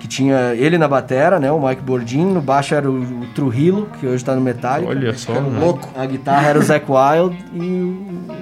[0.00, 1.52] Que tinha ele na batera, né?
[1.52, 2.30] O Mike Bordinho.
[2.34, 4.90] No baixo era o, o Trujillo, que hoje tá no Metallica.
[4.90, 5.60] Olha só, né?
[5.60, 5.88] Louco.
[5.94, 7.60] A guitarra era o Zac Wild e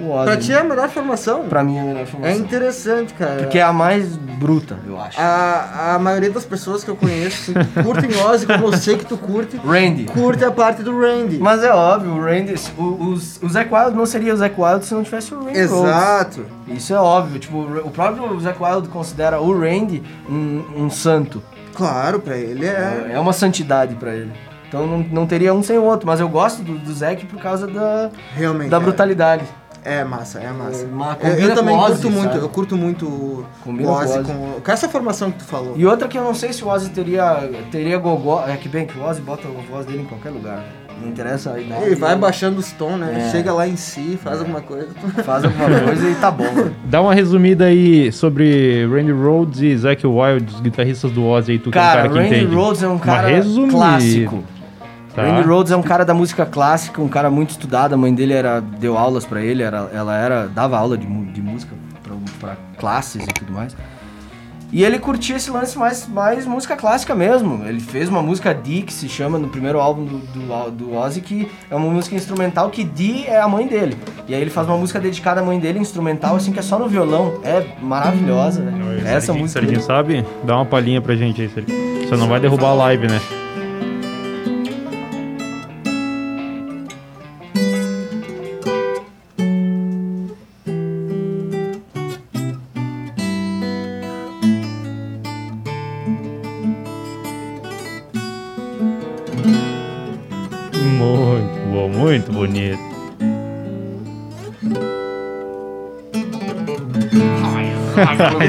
[0.01, 0.23] o Ozzy.
[0.25, 1.43] Pra ti é a melhor formação.
[1.49, 2.39] Pra mim é a melhor É formação.
[2.39, 3.41] interessante, cara.
[3.43, 5.19] Porque é a mais bruta, eu acho.
[5.19, 9.05] A, a maioria das pessoas que eu conheço assim, curtem Ozzy, como eu sei que
[9.05, 10.05] tu curte, Randy.
[10.05, 11.39] curte a parte do Randy.
[11.39, 12.55] Mas é óbvio, o Randy.
[12.77, 15.57] O, os- o Zac Wild não seria o Zac Wild se não tivesse o Randy.
[15.59, 16.45] Exato.
[16.69, 17.37] Isso é óbvio.
[17.39, 21.41] Tipo, o próprio Zac Wild considera o Randy um, um santo.
[21.79, 23.11] Claro, pra ele é.
[23.13, 24.33] É uma santidade pra ele.
[24.67, 26.05] Então não, não teria um sem o outro.
[26.05, 28.69] Mas eu gosto do, do por causa da, Realmente.
[28.69, 28.79] da é.
[28.81, 29.45] brutalidade.
[29.81, 30.85] É massa, é massa.
[31.21, 32.43] É, eu, eu também com o curto Ozzy, muito, sabe?
[32.43, 34.31] eu curto muito o Combina o com o Ozzy Ozzy.
[34.31, 35.73] com, com essa formação que tu falou.
[35.77, 38.43] E outra que eu não sei se o Ozzy teria, teria gogó.
[38.45, 40.65] É que bem que o Ozzy bota a voz dele em qualquer lugar.
[41.01, 41.83] Não interessa a idade.
[41.83, 43.27] Ele vai ele baixando os tons, né?
[43.27, 43.31] É.
[43.31, 44.87] Chega lá em si, faz alguma coisa.
[45.23, 46.69] Faz alguma coisa e tá bom.
[46.85, 51.59] Dá uma resumida aí sobre Randy Rhoads e Zac Wild, os guitarristas do Ozzy aí,
[51.59, 52.55] tu que é um Cara, cara que Randy entende.
[52.55, 53.27] Rhodes é um cara
[53.69, 54.43] clássico.
[55.15, 55.23] Tá?
[55.23, 57.93] Randy Rhodes é um cara da música clássica, um cara muito estudado.
[57.93, 61.41] A mãe dele era, deu aulas pra ele, era, ela era, dava aula de, de
[61.41, 61.73] música
[62.39, 63.75] pra classes e tudo mais.
[64.71, 67.65] E ele curtia esse lance mais, mais música clássica mesmo.
[67.65, 71.21] Ele fez uma música Dee, que se chama no primeiro álbum do, do, do Ozzy,
[71.21, 73.97] que é uma música instrumental que Dee é a mãe dele.
[74.27, 76.77] E aí ele faz uma música dedicada à mãe dele, instrumental, assim, que é só
[76.77, 77.39] no violão.
[77.43, 78.99] É maravilhosa, velho.
[78.99, 79.61] Essa Serginho, música.
[79.61, 80.25] Serginho sabe?
[80.43, 82.07] Dá uma palhinha pra gente aí, Serginho.
[82.07, 83.19] Você não vai derrubar a live, né?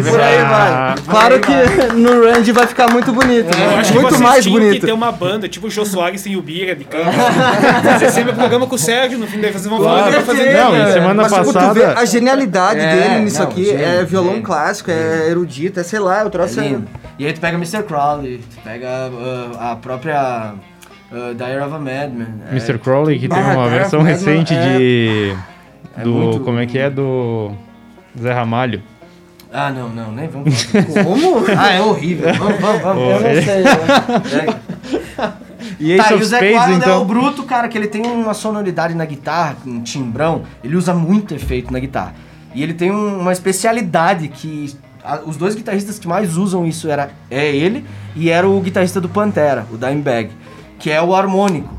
[0.08, 0.94] Por aí vai.
[1.08, 1.52] Claro que
[1.94, 3.46] no Randy vai ficar muito bonito.
[3.56, 3.76] né?
[3.78, 4.80] Acho que Muito vocês mais bonito.
[4.80, 7.10] que ter uma banda, tipo o Jô Soares sem o Bira de canto.
[7.82, 10.76] fazer sempre programa com o Sérgio, no fim daí vocês vão falar, vai fazer Não,
[10.88, 12.00] e semana Mas tipo, tu vê passada.
[12.00, 14.44] a genialidade É, dele nisso não, aqui gênio, é violão gênio.
[14.44, 16.60] clássico, é erudito, é sei lá, eu trouxe.
[16.60, 16.86] É lindo.
[17.18, 17.82] E aí tu pega Mr.
[17.82, 20.54] Crowley, tu pega uh, a própria
[21.12, 22.26] uh, Diary of a Madman.
[22.48, 22.78] É, Mr.
[22.78, 25.36] Crowley, que tem Ah, uma versão recente é- de.
[25.98, 26.40] É Do.
[26.44, 26.88] Como é que é?
[26.88, 27.50] Do.
[28.20, 28.82] Zé Ramalho.
[29.52, 30.84] Ah, não, não, nem vamos falar.
[31.04, 31.44] Como?
[31.58, 32.32] ah, é horrível.
[32.34, 33.02] Vamos, vamos, vamos.
[33.02, 33.62] Eu não sei.
[33.64, 34.60] né?
[35.78, 37.04] E Tá, e o Zé Spades, Wild é o então.
[37.04, 41.72] bruto, cara, que ele tem uma sonoridade na guitarra, um timbrão, ele usa muito efeito
[41.72, 42.14] na guitarra.
[42.54, 46.88] E ele tem um- uma especialidade que a- os dois guitarristas que mais usam isso
[46.90, 47.84] era é ele
[48.14, 50.30] e era o guitarrista do Pantera, o Dimebag,
[50.78, 51.72] que é o harmônico.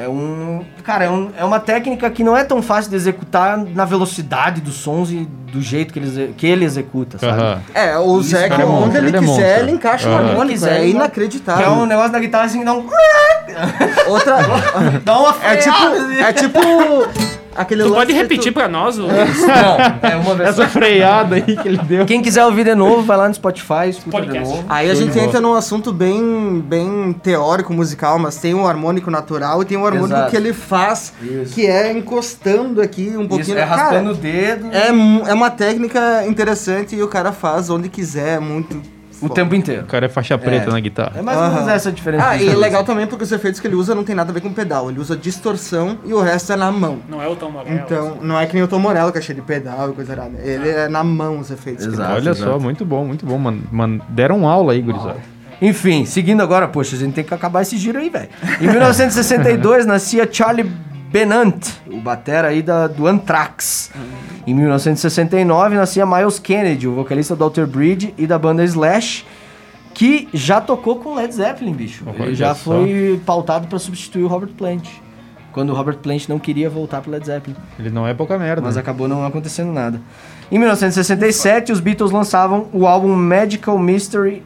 [0.00, 3.58] É um, cara, é, um- é uma técnica que não é tão fácil de executar
[3.58, 7.60] na velocidade dos sons e do jeito que ele, que ele executa, sabe?
[7.74, 10.28] É, o Isso, Zé, é onde monstro, ele ele é quiser, ele encaixa o Aham.
[10.30, 11.62] harmônico, Quiser, é inacreditável.
[11.62, 12.86] Que é um negócio da guitarra assim, dá um.
[14.08, 14.38] Outra.
[15.04, 15.76] dá uma É tipo.
[15.76, 16.18] assim.
[16.20, 16.58] É tipo.
[17.54, 18.98] Aquele Tu lance pode repetir tu- pra nós?
[18.98, 22.06] o- Não, é uma vez Essa freada aí que ele deu.
[22.06, 24.48] Quem quiser ouvir de novo, vai lá no Spotify, escuta Podcast.
[24.48, 24.64] de novo.
[24.68, 29.60] Aí a gente entra num assunto bem, bem teórico, musical, mas tem um harmônico natural
[29.62, 30.30] e tem um harmônico Exato.
[30.30, 31.54] que ele faz, Isso.
[31.54, 33.58] que é encostando aqui um Isso, pouquinho.
[33.58, 34.88] é Cara, raspando o dedo é,
[35.30, 38.80] é uma técnica interessante e o cara faz onde quiser, é muito.
[39.24, 39.34] O foda.
[39.34, 39.82] tempo inteiro.
[39.82, 40.72] O cara é faixa preta É.
[40.72, 41.12] na guitarra.
[41.16, 41.70] É mais ou menos Aham.
[41.72, 42.24] essa a diferença.
[42.24, 42.58] Ah, dos e é dois.
[42.60, 44.90] legal também porque os efeitos que ele usa não tem nada a ver com pedal.
[44.90, 46.98] Ele usa distorção e o resto é na mão.
[47.08, 47.74] Não é o Tom Morello.
[47.76, 50.12] Então, não é que nem o Tom Morello, que é cheio de pedal e coisa
[50.12, 50.38] errada.
[50.42, 51.84] Ele é na mão os efeitos.
[51.84, 52.12] que ele Exato.
[52.14, 52.60] Olha só, exato.
[52.60, 53.62] muito bom, muito bom, mano.
[53.70, 55.16] mano deram aula aí, gurizada.
[55.60, 58.28] Enfim, seguindo agora, poxa, a gente tem que acabar esse giro aí, velho.
[58.60, 60.68] Em 1962 nascia Charlie
[61.12, 63.90] Benant, o batera aí da, do Anthrax.
[64.46, 69.26] Em 1969 nascia Miles Kennedy, o vocalista do Alter Bridge e da banda Slash,
[69.92, 72.02] que já tocou com Led Zeppelin, bicho.
[72.08, 72.72] Ele Olha já só.
[72.72, 74.88] foi pautado pra substituir o Robert Plant.
[75.52, 77.56] Quando o Robert Plant não queria voltar pro Led Zeppelin.
[77.78, 78.62] Ele não é pouca merda.
[78.62, 80.00] Mas acabou não acontecendo nada.
[80.50, 84.42] Em 1967, os Beatles lançavam o álbum Magical Mystery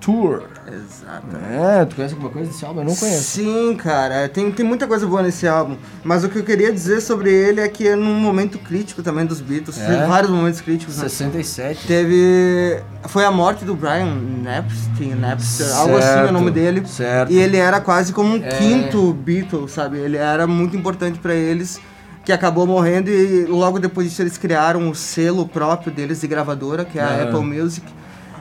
[0.00, 0.57] Tour.
[0.70, 1.26] Exato.
[1.50, 2.80] É, tu conhece alguma coisa desse álbum?
[2.80, 3.22] Eu não conheço.
[3.22, 5.76] Sim, cara, tem, tem muita coisa boa nesse álbum.
[6.04, 9.24] Mas o que eu queria dizer sobre ele é que é num momento crítico também
[9.24, 9.78] dos Beatles.
[9.80, 9.86] É?
[9.86, 10.96] Teve vários momentos críticos.
[10.98, 11.08] Né?
[11.08, 11.86] 67.
[11.86, 12.82] Teve.
[13.06, 16.82] Foi a morte do Brian Napster, Napster algo assim é o nome dele.
[16.86, 17.32] Certo.
[17.32, 18.48] E ele era quase como um É.
[18.58, 19.98] quinto Beatle, sabe?
[19.98, 21.80] Ele era muito importante pra eles,
[22.24, 26.84] que acabou morrendo e logo depois disso eles criaram o selo próprio deles de gravadora,
[26.84, 27.22] que é a Ah.
[27.22, 27.86] Apple Music.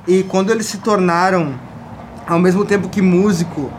[0.06, 1.54] E quando eles se tornaram,
[2.28, 3.72] ao mesmo tempo que músico,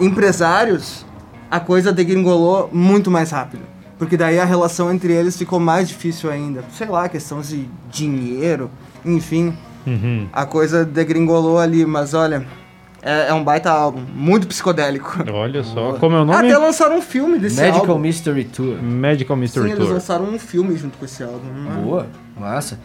[0.00, 1.04] empresários,
[1.50, 3.62] a coisa degringolou muito mais rápido.
[3.98, 6.64] Porque daí a relação entre eles ficou mais difícil ainda.
[6.72, 8.70] Sei lá, questão de dinheiro,
[9.04, 9.56] enfim.
[9.86, 10.26] Uhum.
[10.32, 12.44] A coisa degringolou ali, mas olha,
[13.00, 15.24] é, é um baita álbum, muito psicodélico.
[15.32, 16.48] Olha só, como é o nome?
[16.48, 17.98] Até lançaram um filme desse Medical álbum.
[17.98, 18.82] Mystery Tour.
[18.82, 19.94] Magical Mystery Sim, eles Tour.
[19.94, 21.46] lançaram um filme junto com esse álbum.
[21.52, 21.82] né?
[21.82, 22.80] Boa, massa.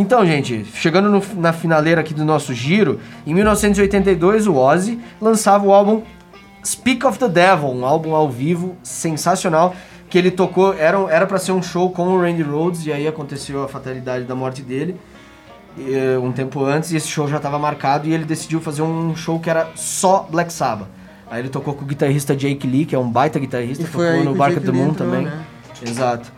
[0.00, 5.66] Então, gente, chegando no- na finaleira aqui do nosso giro, em 1982 o Ozzy lançava
[5.66, 6.02] o álbum
[6.64, 9.74] Speak of the Devil, um álbum ao vivo sensacional
[10.08, 13.62] que ele tocou, era para ser um show com o Randy Rhoads e aí aconteceu
[13.64, 14.96] a fatalidade da morte dele
[15.78, 19.16] eh, um tempo antes e esse show já estava marcado e ele decidiu fazer um
[19.16, 20.88] show que era só Black Sabbath.
[21.30, 24.04] Aí ele tocou com o guitarrista Jake Lee, que é um baita guitarrista, E tocou
[24.18, 25.22] no que o Bark Jake of the Lee Moon também.
[25.24, 25.40] né?
[25.82, 26.32] Exato.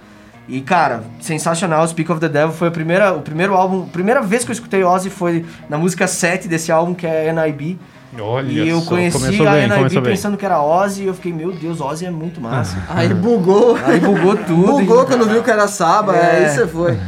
[0.50, 4.20] E cara, sensacional, Speak of the Devil foi a primeira, o primeiro álbum, a primeira
[4.20, 7.78] vez que eu escutei Ozzy foi na música 7 desse álbum que é NIB.
[8.20, 11.14] Olha e eu só, conheci começou a bem, NIB pensando que era Ozzy e eu
[11.14, 12.76] fiquei, meu Deus, Ozzy é muito massa.
[12.90, 13.78] Aí bugou.
[13.84, 14.72] Aí bugou tudo.
[14.72, 16.46] Bugou quando viu que era Saba, É.
[16.46, 16.98] aí você foi.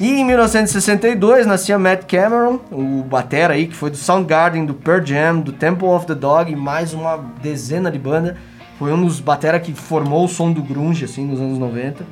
[0.00, 5.04] E em 1962 nascia Matt Cameron, o batera aí, que foi do Soundgarden, do Pearl
[5.04, 8.38] Jam, do Temple of the Dog e mais uma dezena de banda.
[8.78, 12.02] Foi um dos batera que formou o som do grunge, assim, nos anos 90.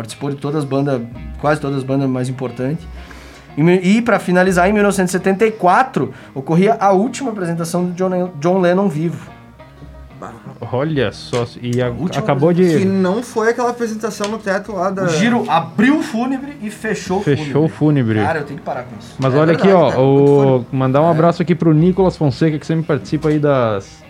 [0.00, 1.02] Participou de todas as bandas,
[1.42, 2.82] quase todas as bandas mais importantes.
[3.54, 9.28] E, e para finalizar, em 1974, ocorria a última apresentação do John, John Lennon vivo.
[10.72, 12.84] Olha só, e a- Última acabou Que de.
[12.86, 15.04] não foi aquela apresentação no teto lá da.
[15.04, 18.20] O giro abriu o fúnebre e fechou o Fechou o fúnebre.
[18.20, 19.16] Cara, eu tenho que parar com isso.
[19.18, 20.02] Mas É olha verdade, aqui, ó,
[20.58, 24.02] o, mandar um abraço aqui pro Nicolas Fonseca, que sempre participa aí das,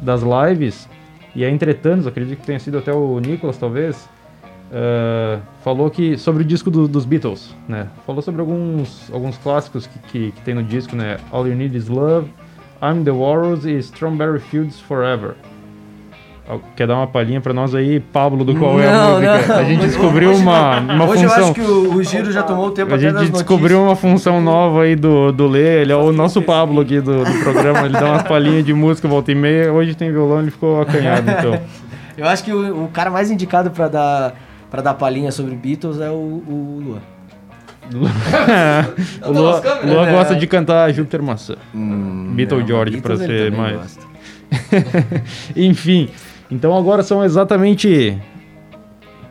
[0.00, 0.88] das lives.
[1.34, 4.08] E é entretanto, acredito que tenha sido até o Nicolas, talvez.
[4.76, 7.86] Eh, falou que sobre o disco do- dos Beatles, né?
[8.04, 11.18] Falou sobre alguns, alguns clássicos que, que, que tem no disco, né?
[11.30, 12.28] All You Need Is Love,
[12.82, 15.34] I'm the Walrus e Strawberry Fields Forever.
[16.76, 19.46] Quer dar uma palhinha pra nós aí, Pablo, do qual é a Não, música?
[19.48, 19.56] não.
[19.60, 21.38] A gente Hoje- descobriu hoje- uma, uma Hoje função.
[21.38, 24.04] eu acho que o, o giro já tomou o tempo A gente descobriu notícias.
[24.04, 27.38] uma função nova aí do, do Lê, ele é o nosso Pablo aqui do, do
[27.42, 30.82] programa, ele dá umas palhinhas de música volta e meia, hoje tem violão, ele ficou
[30.82, 31.58] acanhado, então.
[32.16, 34.34] Eu acho que o, o cara mais indicado pra dar,
[34.74, 37.00] pra dar palhinha sobre Beatles é o, o Luan.
[39.24, 41.54] o Luan, o Luan gosta de cantar Júpiter Maçã.
[42.34, 43.96] Beatle Não, George, pra ser mais...
[45.54, 46.08] Enfim,
[46.50, 48.20] então agora são exatamente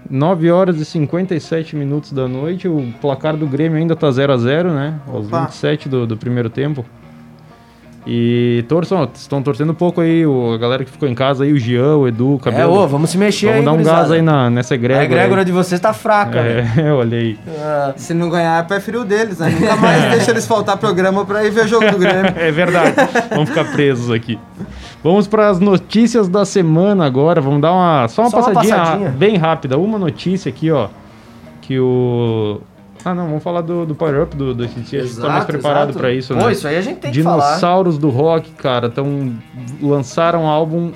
[0.09, 4.37] 9 horas e 57 minutos da noite, o placar do Grêmio ainda tá 0 a
[4.37, 4.97] 0 né?
[5.05, 5.41] Aos Opa.
[5.47, 6.85] 27 do, do primeiro tempo.
[8.05, 11.53] E torçam, estão torcendo um pouco aí, o, a galera que ficou em casa aí,
[11.53, 12.73] o Jean, o Edu, o É, Cabelo.
[12.73, 15.05] ô, vamos se mexer Vamos aí, dar um gás aí na, nessa A egrégora.
[15.05, 15.45] egrégora aí.
[15.45, 16.67] de vocês tá fraca, velho.
[16.81, 17.39] É, olha aí.
[17.57, 19.49] Ah, Se não ganhar, é pé frio deles, né?
[19.57, 22.33] Nunca mais deixa eles faltar programa pra ir ver jogo do Grêmio.
[22.35, 22.93] É verdade.
[23.29, 24.37] Vamos ficar presos aqui.
[25.01, 27.39] Vamos para as notícias da semana agora.
[27.39, 29.09] Vamos dar uma só uma, Só uma passadinha, passadinha.
[29.11, 29.77] bem rápida.
[29.77, 30.87] Uma notícia aqui, ó,
[31.61, 32.59] que o
[33.05, 34.63] Ah, não, vamos falar do, do Power Up do, do.
[34.63, 35.99] Acho que tá mais Exato, preparado exato.
[35.99, 36.51] para isso, Pô, né?
[36.53, 37.47] isso aí a gente tem que falar.
[37.49, 39.33] Dinossauros do Rock, cara, tão
[39.81, 40.91] lançaram um álbum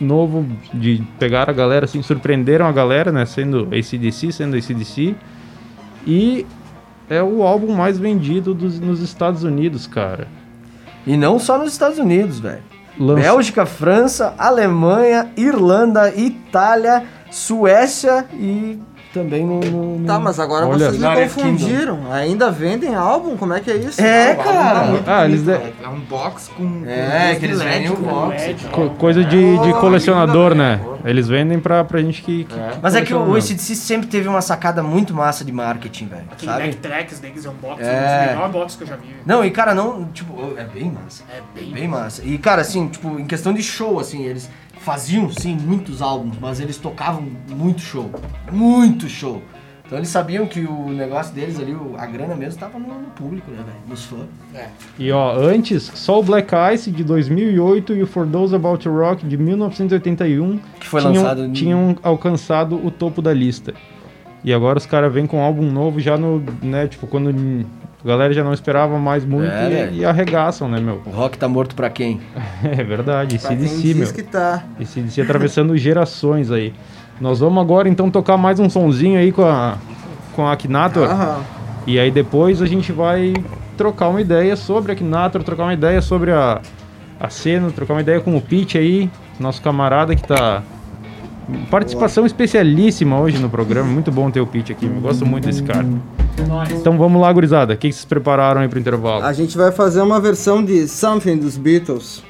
[0.00, 5.14] novo de pegar a galera assim, surpreenderam a galera, né, sendo ACDC, sendo ACDC.
[6.06, 6.46] E
[7.10, 10.26] é o álbum mais vendido dos, nos Estados Unidos, cara.
[11.06, 12.62] E não só nos Estados Unidos, velho.
[12.98, 18.78] Lança- Bélgica, França, Alemanha, Irlanda, Itália, Suécia e
[19.12, 19.60] também no.
[19.60, 22.12] no- no- Tá, mas agora Olha, vocês me confundiram.
[22.12, 23.36] Ainda vendem álbum?
[23.36, 24.00] Como é que é isso?
[24.00, 25.02] É, Ah, cara.
[25.06, 26.82] Ah, eles de- É um box com.
[26.86, 28.42] É, que eles vendem o com box.
[28.46, 28.64] LED.
[28.66, 30.80] Co- coisa de, de colecionador, né?
[31.04, 32.44] Eles vendem pra, pra gente que.
[32.44, 33.34] que Mas é que o.
[33.34, 36.24] ACDC sempre teve uma sacada muito massa de marketing, velho.
[36.30, 36.64] Aquele Sabe?
[36.66, 37.86] backtracks deles é um box, É.
[37.86, 39.16] um dos melhores box que eu já vi.
[39.24, 40.04] Não, e cara, não.
[40.12, 41.24] Tipo, é bem massa.
[41.34, 41.72] É bem.
[41.72, 42.22] Bem massa.
[42.24, 46.60] E, cara, assim, tipo, em questão de show, assim, eles faziam, sim, muitos álbuns, mas
[46.60, 48.10] eles tocavam muito show.
[48.50, 49.42] Muito show.
[49.86, 53.50] Então eles sabiam que o negócio deles ali, a grana mesmo, tava no, no público,
[53.50, 53.78] né, velho?
[53.88, 54.20] Nos fãs.
[54.96, 58.90] E ó, antes, só o Black Ice de 2008 e o For Those About to
[58.96, 63.74] Rock de 1981 Que foi tinham, lançado em- tinham alcançado o topo da lista.
[64.44, 67.66] E agora os caras vêm com um álbum novo já no, né, tipo, quando
[68.04, 69.94] a galera já não esperava mais muito É, e- velho.
[69.96, 71.02] e, arregaçam, né, meu?
[71.06, 72.20] O rock tá morto pra quem?
[72.64, 74.12] É verdade, Pra quem CDC, meu.
[74.12, 74.62] que tá.
[74.78, 76.72] E CDC atravessando gerações aí.
[77.20, 79.76] Nós vamos agora então tocar mais um sonzinho aí com a,
[80.34, 81.08] com a Akinator.
[81.08, 81.40] Aham.
[81.86, 83.34] E aí depois a gente vai
[83.76, 86.60] trocar uma ideia sobre a Akinator, trocar uma ideia sobre a,
[87.18, 90.62] a cena, trocar uma ideia com o Pete aí, nosso camarada que tá
[91.70, 93.88] Participação especialíssima hoje no programa.
[93.88, 94.86] Muito bom ter o Pete aqui.
[94.86, 95.86] Eu gosto muito desse cara.
[96.72, 97.74] Então vamos lá, gurizada.
[97.74, 99.24] O que vocês prepararam aí pro intervalo?
[99.24, 102.22] A gente vai fazer uma versão de Something dos Beatles.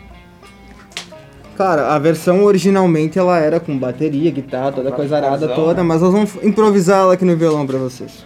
[1.56, 6.10] Cara, a versão originalmente ela era com bateria, guitarra, toda coisa arada toda, mas nós
[6.10, 8.24] vamos improvisar ela aqui no violão pra vocês.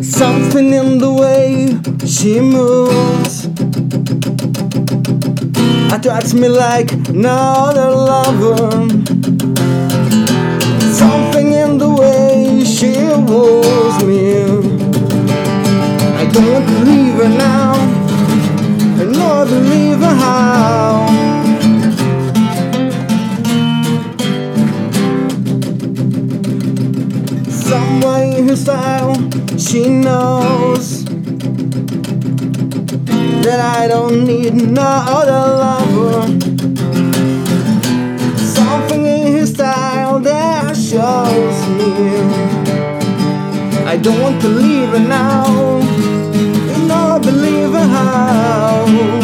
[0.00, 3.50] Something in the way she moves
[5.92, 7.28] attracts me like no
[7.68, 8.88] other lover.
[11.00, 12.92] Something in the way she
[13.28, 14.42] woos me.
[16.16, 17.74] I don't believe her now.
[19.00, 19.04] I
[19.48, 21.06] to leave her how.
[27.50, 29.14] Somewhere in her style,
[29.58, 31.04] she knows
[33.42, 36.26] that I don't need no other lover.
[38.38, 41.92] Something in his style that shows me
[43.92, 45.80] I don't want to leave her now.
[46.70, 49.21] You know, believe her how.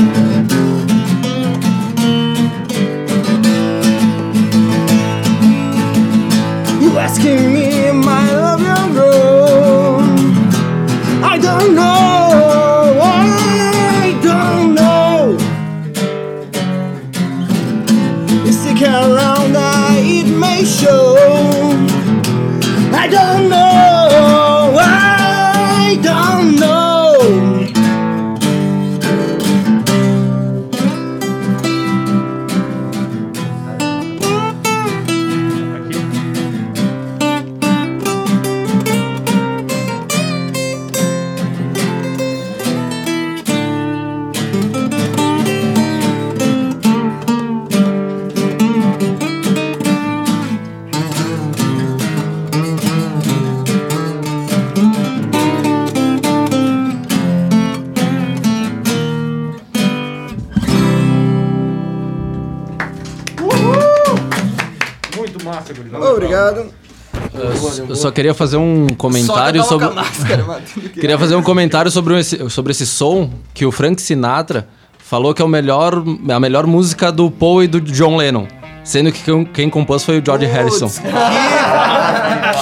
[67.98, 69.88] Só queria fazer um comentário sobre.
[69.90, 70.62] máscara, mano.
[70.62, 75.32] Que- Queria fazer um comentário sobre esse, sobre esse som que o Frank Sinatra falou
[75.34, 78.46] que é o melhor, a melhor música do Paul e do John Lennon.
[78.84, 80.88] Sendo que quem, quem compôs foi o George Harrison.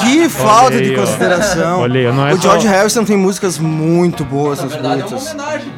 [0.01, 1.87] Que falta Olha aí, de consideração.
[1.89, 5.27] Não é o George só- Harrison tem músicas muito boas nos Beatles.
[5.33, 5.73] homenagem.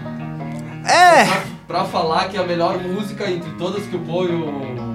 [0.87, 1.27] É,
[1.67, 4.88] Pra falar que é a melhor música entre todas que o Paul e o,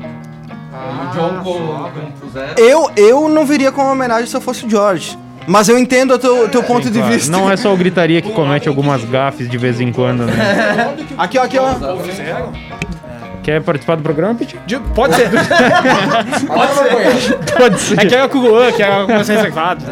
[0.74, 2.54] Ah, o John compuseram.
[2.58, 5.18] eu, eu não viria como homenagem se eu fosse o George.
[5.46, 7.30] Mas eu entendo o teu, teu ponto de Claro, vista.
[7.32, 10.96] Não é só o gritaria que comete algumas gafes de vez em quando, né?
[11.18, 11.74] Aqui, ó, aqui, ó.
[13.44, 14.58] Quer participar do programa, Pete?
[14.66, 15.30] De- Pode ser.
[17.58, 18.00] Pode ser.
[18.00, 19.84] É que é o Kuguan, que é o você reservado.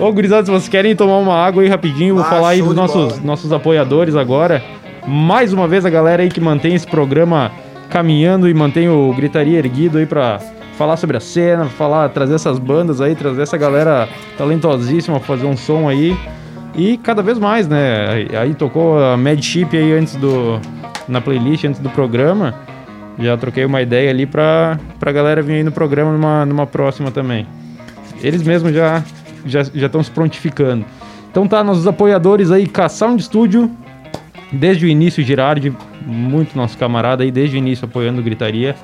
[0.00, 2.74] Ô, gurizada, se vocês querem tomar uma água aí rapidinho, vou Ah, falar aí dos
[2.74, 3.20] nossos, bola.
[3.22, 4.62] nossos apoiadores agora.
[5.06, 7.52] Mais uma vez, a galera aí que mantém esse programa
[7.94, 10.40] caminhando e mantém o Gritaria erguido aí pra
[10.76, 15.46] falar sobre a cena, falar, trazer essas bandas aí, trazer essa galera talentosíssima pra fazer
[15.46, 16.18] um som aí.
[16.74, 18.26] E cada vez mais, né?
[18.36, 20.60] Aí, tocou a Mad Chip aí antes do.
[21.06, 22.52] na playlist, antes do programa.
[23.16, 27.12] Já troquei uma ideia ali pra, pra galera vir aí no programa numa, numa próxima
[27.12, 27.46] também.
[28.20, 29.04] Eles mesmos já
[29.46, 30.84] já estão se prontificando.
[31.30, 33.70] Então tá, nossos apoiadores aí, K-Sound Studio,
[34.52, 35.72] desde o início, Girardi,
[36.06, 38.74] muito nosso camarada aí, desde o início apoiando Gritaria.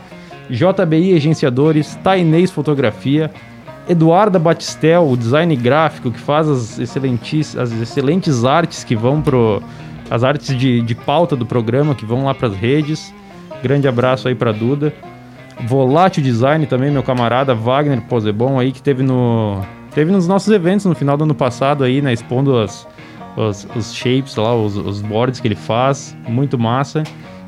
[0.50, 3.30] JBI Agenciadores, Tainês Fotografia,
[3.88, 9.62] Eduarda Batistel, o design gráfico que faz as excelentes, as excelentes artes que vão pro.
[10.10, 13.14] as artes de, de pauta do programa que vão lá pras redes.
[13.62, 14.92] Grande abraço aí pra Duda.
[15.66, 19.60] Volátil Design também, meu camarada Wagner Posebon aí, que teve no.
[19.94, 22.12] Teve nos nossos eventos no final do ano passado aí, né?
[22.12, 22.86] Expondo as,
[23.36, 26.16] os, os shapes lá, os, os boards que ele faz.
[26.28, 27.02] Muito massa.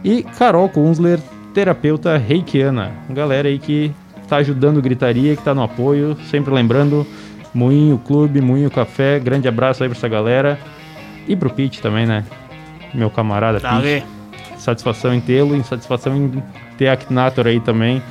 [0.05, 1.21] E Carol Kunzler,
[1.55, 2.92] terapeuta reikiana.
[3.11, 3.92] Galera aí que
[4.29, 6.16] tá ajudando Gritaria, que tá no apoio.
[6.31, 7.07] Sempre lembrando,
[7.55, 9.18] Moinho Clube, Moinho Café.
[9.18, 10.59] Grande abraço aí pra essa galera.
[11.29, 12.25] E pro Pete também, né?
[12.95, 14.07] Meu camarada Pete.
[14.59, 16.42] Satisfação em tê-lo e satisfação em
[16.79, 18.03] ter a Akinator aí também.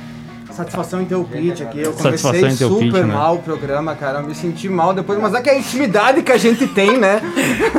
[0.52, 1.80] Satisfação em ter o pitch aqui.
[1.80, 3.14] Eu Satisfação comecei super pitch, né?
[3.14, 4.18] mal o programa, cara.
[4.20, 6.98] Eu me senti mal depois, mas é que é a intimidade que a gente tem,
[6.98, 7.20] né?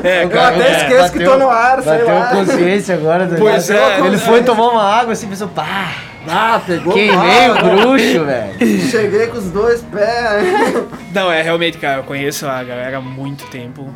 [0.04, 0.78] É, eu cara, até é.
[0.78, 2.28] esqueço que tô no ar, sei Bateu lá.
[2.28, 3.26] consciência agora.
[3.26, 3.38] né?
[3.40, 5.92] Pois Bateu é, Ele foi tomar uma água assim, pensou, pá,
[6.28, 8.82] Ah, pegou queimei o bruxo, velho.
[8.90, 10.84] Cheguei com os dois pés.
[11.14, 13.92] Não, é realmente, cara, eu conheço a galera há muito tempo.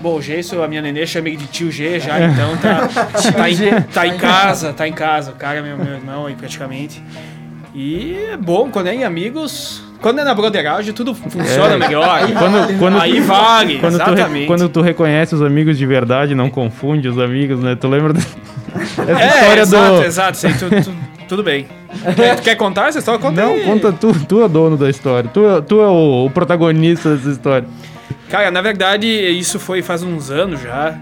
[0.00, 2.86] Bom, o Geisso, a minha nenê chama ele de tio G já, então tá,
[3.32, 5.32] tá, em, tá em casa, tá em casa.
[5.32, 7.02] O cara é meu, meu irmão aí praticamente.
[7.78, 11.76] E é bom, quando é em amigos, quando é na broderagem, tudo funciona É.
[11.76, 12.20] melhor.
[12.32, 14.46] Quando, quando aí tu- vale, quando tu, exatamente.
[14.46, 17.74] quando tu reconhece os amigos de verdade, não confunde os amigos, né?
[17.78, 18.28] Tu lembra dessa
[19.06, 20.02] é, história exato, do.
[20.04, 20.94] exato, sei, tu- tu-
[21.28, 21.66] tudo bem.
[22.14, 23.20] Quer, tu quer contar essa história?
[23.20, 23.64] Conta Não, aí.
[23.64, 25.28] conta tu, tu é dono da história.
[25.32, 27.68] Tu, é- tu é o, o protagonista dessa história.
[28.30, 30.94] Cara, na verdade, isso foi faz uns anos já.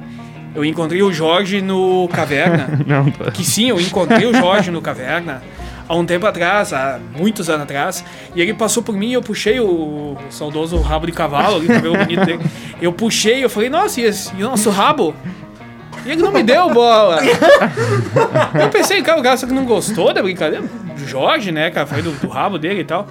[0.55, 2.81] Eu encontrei o Jorge no Caverna.
[2.87, 3.31] Não, tá.
[3.31, 5.43] Que sim, eu encontrei o Jorge no Caverna
[5.89, 8.05] há um tempo atrás, há muitos anos atrás.
[8.35, 11.68] E ele passou por mim e eu puxei o, o saudoso rabo de cavalo ali,
[11.68, 12.45] cabelo bonito dele.
[12.80, 15.14] Eu puxei, eu falei, nossa, e, esse, e o nosso rabo?
[16.05, 17.21] E ele não me deu bola.
[18.61, 20.65] Eu pensei, cara, o cara só que não gostou da brincadeira.
[21.07, 23.07] Jorge, né, cara, foi do, do rabo dele e tal.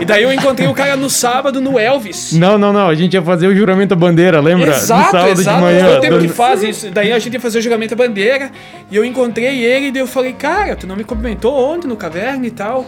[0.00, 2.32] E daí eu encontrei o cara no sábado no Elvis.
[2.32, 2.88] Não, não, não.
[2.88, 4.70] A gente ia fazer o juramento à bandeira, lembra?
[4.70, 5.56] Exato, no sábado exato.
[5.56, 5.86] de manhã.
[5.86, 6.90] Todo tempo que faz isso.
[6.90, 8.50] Daí a gente ia fazer o juramento da bandeira
[8.90, 11.96] e eu encontrei ele e daí eu falei, cara, tu não me cumprimentou ontem no
[11.96, 12.86] caverna e tal.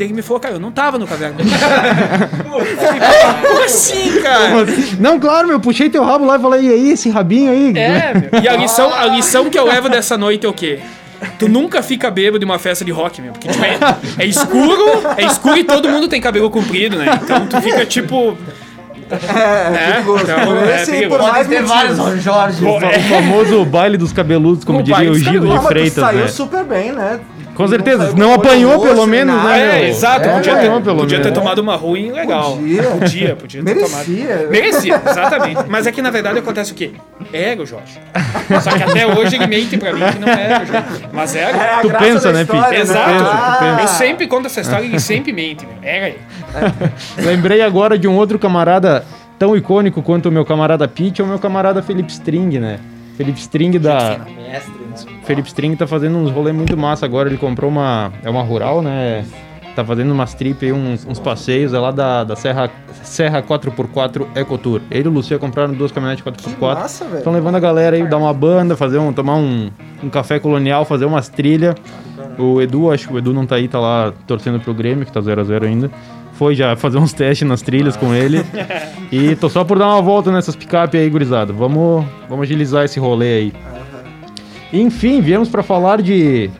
[0.00, 1.36] E daí ele me falou, cara, eu não tava no caverna.
[3.46, 4.66] Como assim, cara?
[4.98, 5.60] Não, claro, meu.
[5.60, 7.76] Puxei teu rabo lá e falei, e aí, esse rabinho aí?
[7.76, 8.42] É, meu.
[8.42, 10.78] E a lição, a lição que eu levo dessa noite é o quê?
[11.38, 13.32] Tu nunca fica bêbado de uma festa de rock, meu.
[13.32, 13.78] Porque tipo, é,
[14.18, 17.18] é escuro, é escuro e todo mundo tem cabelo comprido, né?
[17.22, 18.38] Então tu fica tipo.
[19.10, 20.22] É, perigoso.
[20.22, 21.20] então, é esse e perigoso.
[21.22, 22.22] por mais Tem vários.
[22.22, 22.64] Jorge.
[22.64, 26.20] O, fa- o famoso baile dos cabeludos, como O diria o Gil de Freitas, saiu
[26.20, 26.28] né?
[26.28, 27.20] super bem, né?
[27.60, 29.48] Com certeza, não com apanhou pelo menos, nada.
[29.48, 32.56] né, É, exato, É, podia, ganhou ter, pelo podia ter tomado uma ruim legal.
[32.56, 32.82] Podia.
[32.84, 34.08] podia, podia ter tomado.
[34.08, 34.48] Merecia.
[34.50, 35.64] Merecia, exatamente.
[35.68, 36.92] Mas é que na verdade acontece o quê?
[37.32, 37.98] Era o Jorge.
[38.62, 41.08] Só que até hoje ele mente pra mim que não era o Jorge.
[41.12, 41.56] Mas era.
[41.56, 42.80] É a Tu pensa, né, história, Pete?
[42.80, 43.10] Exato.
[43.60, 43.80] pensa.
[43.82, 45.76] Eu sempre conto essa história e ele sempre mente, meu.
[45.82, 46.18] Era ele.
[47.18, 49.04] Lembrei agora de um outro camarada
[49.38, 52.78] tão icônico quanto o meu camarada Pete, é o meu camarada Felipe String, né?
[53.16, 54.18] Felipe String da.
[55.30, 57.28] Felipe String tá fazendo uns rolês muito massa agora.
[57.28, 58.12] Ele comprou uma.
[58.24, 59.24] É uma rural, né?
[59.76, 62.68] Tá fazendo umas trip aí, uns, uns passeios, é lá da, da Serra,
[63.04, 64.80] Serra 4x4 Ecotour.
[64.90, 66.74] Ele e o Lucia compraram duas caminhonetes 4x4.
[66.74, 67.18] massa, velho.
[67.18, 69.70] Estão levando a galera aí, dar uma banda, fazer um, tomar um,
[70.02, 71.76] um café colonial, fazer umas trilhas.
[72.36, 75.12] O Edu, acho que o Edu não tá aí, tá lá torcendo pro Grêmio, que
[75.12, 75.90] tá 0x0 ainda.
[76.32, 78.44] Foi já fazer uns testes nas trilhas com ele.
[79.12, 81.52] E tô só por dar uma volta nessas picape aí, gurizada.
[81.52, 83.52] Vamos, vamos agilizar esse rolê aí.
[84.72, 86.50] Enfim, viemos pra falar de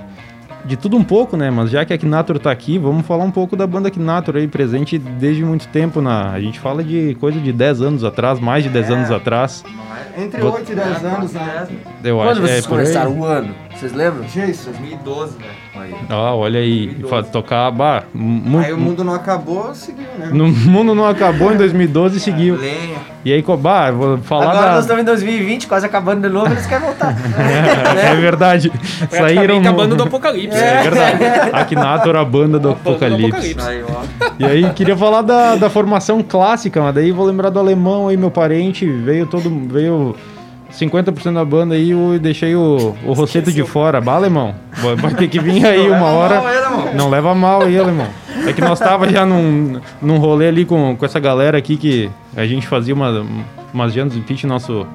[0.63, 1.51] de tudo um pouco, né?
[1.51, 4.47] Mas já que a Knator tá aqui, vamos falar um pouco da banda Knator aí,
[4.47, 6.31] presente desde muito tempo na.
[6.33, 9.65] A gente fala de coisa de 10 anos atrás, mais de 10 anos atrás.
[10.19, 11.67] Entre Vou- 8 e 10 anos, né?
[12.05, 13.55] Eu Quando acho vocês é, começaram o ano?
[13.81, 14.25] Vocês lembram?
[14.27, 14.69] Isso.
[14.71, 15.51] 2012, velho.
[15.75, 15.95] Aí.
[16.11, 16.95] Ah, olha aí,
[17.33, 20.29] tocar, bah, mu- Aí o mundo não acabou, seguiu, né?
[20.31, 22.57] no mundo não acabou em 2012 e seguiu.
[22.57, 22.99] Lenha.
[23.25, 24.73] E aí, bah, vou falar Agora da...
[24.73, 27.17] nós estamos em 2020, quase acabando de novo, eles querem voltar.
[28.11, 28.71] É verdade.
[29.11, 30.59] Saíram Praticamente a banda do Apocalipse.
[30.59, 31.25] É verdade.
[31.53, 33.53] Akinator, a banda do A banda do Apocalipse.
[33.53, 33.67] Apocalipse.
[33.69, 34.31] Aí, ó.
[34.39, 38.17] E aí, queria falar da, da formação clássica, mas daí vou lembrar do alemão aí,
[38.19, 39.51] meu parente, veio todo.
[39.69, 40.15] veio
[40.73, 44.01] 50% da banda aí eu deixei o, o Rosseto de fora.
[44.01, 44.55] Bah, alemão,
[44.97, 46.41] vai, ter que vir aí uma hora.
[46.95, 48.07] Não leva mal aí, alemão.
[48.47, 52.11] É que nós tava já num, num rolê ali com, com essa galera aqui que
[52.37, 53.25] a gente fazia uma,
[53.75, 54.87] umas jantas de pitch, nosso,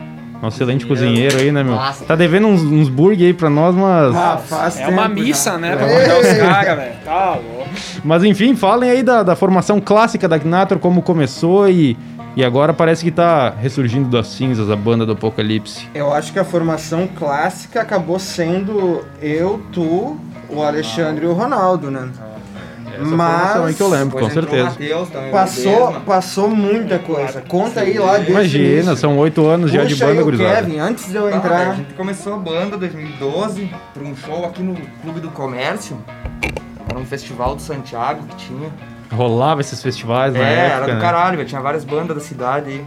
[0.41, 1.77] nosso excelente cozinheiro aí, né, meu?
[2.07, 4.15] Tá devendo uns, uns burger aí pra nós, mas.
[4.15, 5.57] Ah, faz É uma tempo missa, já.
[5.59, 5.75] né?
[5.75, 6.93] Pra convidar os caras, velho.
[7.05, 7.69] Tá louco.
[8.03, 11.95] Mas enfim, falem aí da, da formação clássica da Gnator, como começou e,
[12.35, 15.87] e agora parece que tá ressurgindo das cinzas a banda do Apocalipse.
[15.93, 20.17] Eu acho que a formação clássica acabou sendo eu, tu,
[20.49, 22.09] o Alexandre e o Ronaldo, né?
[22.97, 24.63] formação aí que eu lembro, com certeza.
[24.63, 25.31] o Matheus também.
[25.31, 25.99] Passou, Medina.
[26.05, 27.41] passou muita coisa.
[27.41, 28.95] Conta aí lá desde Imagina, início.
[28.97, 30.55] são oito anos já de Puxa banda, gurizada.
[30.55, 31.71] Kevin, antes de eu Tá, velho, entrar.
[31.71, 35.97] a gente começou a banda em 2012 para um show aqui no Clube do Comércio.
[36.89, 38.69] Era um festival do Santiago que tinha.
[39.11, 41.01] Rolava esses festivais na é, época, era do né?
[41.01, 41.47] caralho, velho.
[41.49, 42.85] Tinha várias bandas da cidade aí.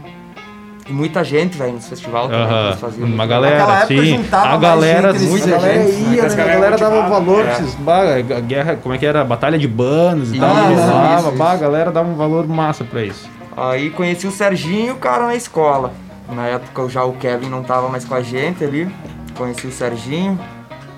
[0.89, 3.07] E muita gente, velho, nos festivais também que Aham, eles faziam.
[3.07, 4.17] Uma Naquela galera, época sim.
[4.17, 6.29] juntava A galera, gente, muita galera gente, ia, né?
[6.29, 7.45] A galera galera dava valor é.
[7.45, 7.75] pra esses.
[7.75, 9.23] bah, a guerra, como é que era?
[9.23, 10.51] Batalha de bandas e tal.
[10.73, 11.63] Isso, rolava, isso, bah, a isso.
[11.63, 13.29] galera dava um valor massa pra isso.
[13.55, 15.93] Aí conheci o Serginho, cara, na escola.
[16.35, 18.89] Na época já o Kevin não tava mais com a gente ali.
[19.37, 20.39] Conheci o Serginho,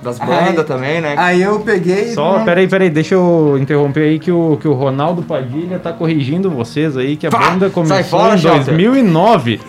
[0.03, 1.15] das bandas também, né?
[1.17, 2.13] Aí eu peguei.
[2.15, 5.93] Só, não- peraí, peraí, deixa eu interromper aí que o, que o Ronaldo Padilha tá
[5.93, 8.57] corrigindo vocês aí, que a Pá, banda sai começou fora, em Jota.
[8.65, 9.61] 2009.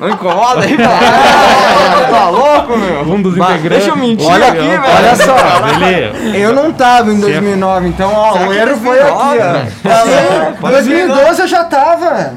[0.00, 2.06] Não incomoda aí, cara.
[2.10, 3.02] tá louco, meu?
[3.14, 3.84] Um dos Bah, integrantes.
[3.86, 4.82] Deixa eu mentir Olha aqui, velho.
[4.96, 6.36] Olha só, Beleza.
[6.38, 9.70] eu não tava em Se é- 2009, então ó, Será o erro foi 2009, aqui,
[9.86, 10.60] ó.
[10.60, 12.32] Pode 2012 eu já tava.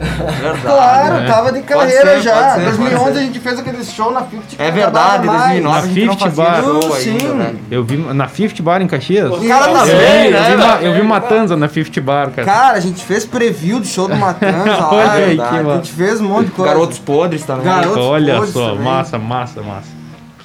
[0.00, 0.60] Verdade.
[0.62, 1.26] Claro, É.
[1.26, 2.54] tava de carreira ser, já.
[2.54, 3.18] ser, 2011 pode ser.
[3.18, 5.62] a gente fez aquele show na 50 que É não verdade, acabava mais.
[5.62, 6.62] 2009 a gente não 50 fazia bar.
[6.82, 7.10] show Sim.
[7.10, 7.58] ainda, velho.
[7.70, 9.30] Eu vi na 50 Bar em Caxias.
[9.30, 10.56] O cara tá É, bem, eu, vi né?
[10.56, 12.44] ma- eu vi Matanza na 50 Bar, cara.
[12.46, 14.90] Cara, a gente fez preview do show do Matanza lá.
[14.92, 15.50] Olha aí, verdade.
[15.64, 16.72] que A gente fez um monte de coisa.
[16.72, 17.64] Garotos podres também.
[17.64, 18.84] Garotos Olha podres só, também.
[18.84, 19.99] massa, massa, massa.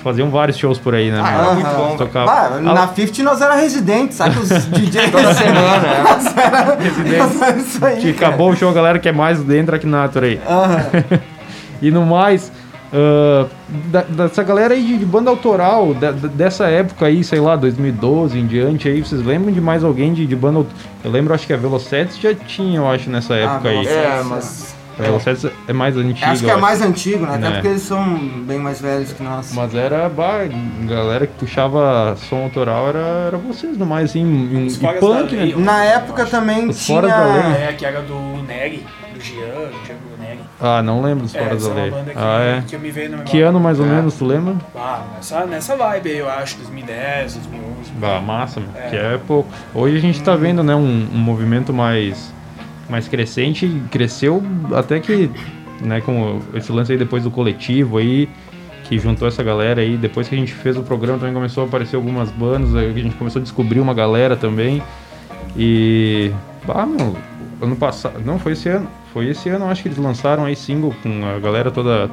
[0.06, 1.20] Faziam vários shows por aí, né?
[1.22, 1.98] Ah, era muito bom.
[1.98, 2.32] Tocava.
[2.32, 4.38] Ah, na Ah, 50 nós era residente, sabe?
[4.38, 6.04] Os DJs Toda semana, é.
[6.04, 6.78] Nós era,
[7.18, 7.98] nós era isso aí.
[7.98, 8.28] que cara.
[8.28, 10.40] acabou o show, a galera que é mais dentro aqui na Natura aí.
[11.82, 12.52] E no mais,
[12.94, 13.48] ah,
[13.92, 17.56] da- dessa galera aí de, de banda autoral, da- da- dessa época aí, sei lá,
[17.56, 20.66] 2012 em diante aí, vocês lembram de mais alguém de, de banda
[21.04, 23.84] Eu lembro, acho que a Velocets já tinha, eu acho, nessa época aí.
[23.86, 23.96] Velocets.
[23.98, 24.75] É, mas.
[24.98, 26.28] A Velocets é mais antiga.
[26.32, 27.36] Acho que é mais antigo, né?
[27.36, 27.52] Até É.
[27.52, 29.54] porque eles são bem mais velhos que nós.
[29.54, 30.40] Mas era bah,
[30.88, 35.46] galera que puxava som autoral, era, era vocês, no mais assim, em, Foras punk, da
[35.46, 35.54] né?
[35.58, 37.48] Na época também Os Foras da tinha.
[37.58, 37.64] Lei.
[37.68, 40.40] É, que era do Neri, do Jean, do Thiago Neri.
[40.62, 41.92] Ah, não lembro dos É, da é uma Lei.
[41.92, 42.64] banda que, Ah, é.
[42.66, 43.32] que eu me veio na memória.
[43.32, 43.90] Que ano mais ou É.
[43.90, 44.56] menos, tu lembra?
[44.76, 47.92] Ah, nessa, nessa vibe aí, eu acho, 2010, 2011.
[48.00, 48.90] Bah, massa, É.
[48.90, 49.50] que é pouco.
[49.74, 52.34] Hoje a gente tá vendo, né, um, um movimento mais,
[52.90, 55.30] mais crescente, cresceu até que,
[55.82, 58.30] né, com esse lance aí depois do coletivo aí,
[58.84, 61.68] que juntou essa galera aí, depois que a gente fez o programa também começou a
[61.68, 64.82] aparecer algumas bandas, aí a gente começou a descobrir uma galera também,
[65.58, 66.32] e,
[66.66, 67.16] bah, meu,
[67.62, 70.94] ano passado, não, foi esse ano, foi esse ano, acho que eles lançaram aí single
[71.02, 72.10] com a galera toda,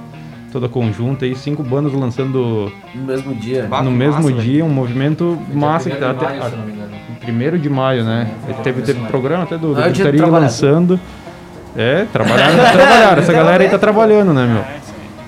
[0.53, 3.67] toda conjunta aí, cinco bandas lançando No mesmo dia.
[3.69, 4.41] Bah, no mesmo massa, velho.
[4.41, 6.27] dia, um movimento massa que tá até.
[6.27, 6.93] Maio, se não me engano.
[7.21, 8.29] Primeiro de maio, né?
[8.63, 10.41] teve, teve programa até do, do é o dia do Gritaria trabalhador.
[10.45, 11.01] lançando.
[11.77, 13.23] É, trabalharam, trabalharam.
[13.23, 14.65] Essa galera aí tá trabalhando, né, meu?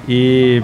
[0.08, 0.62] E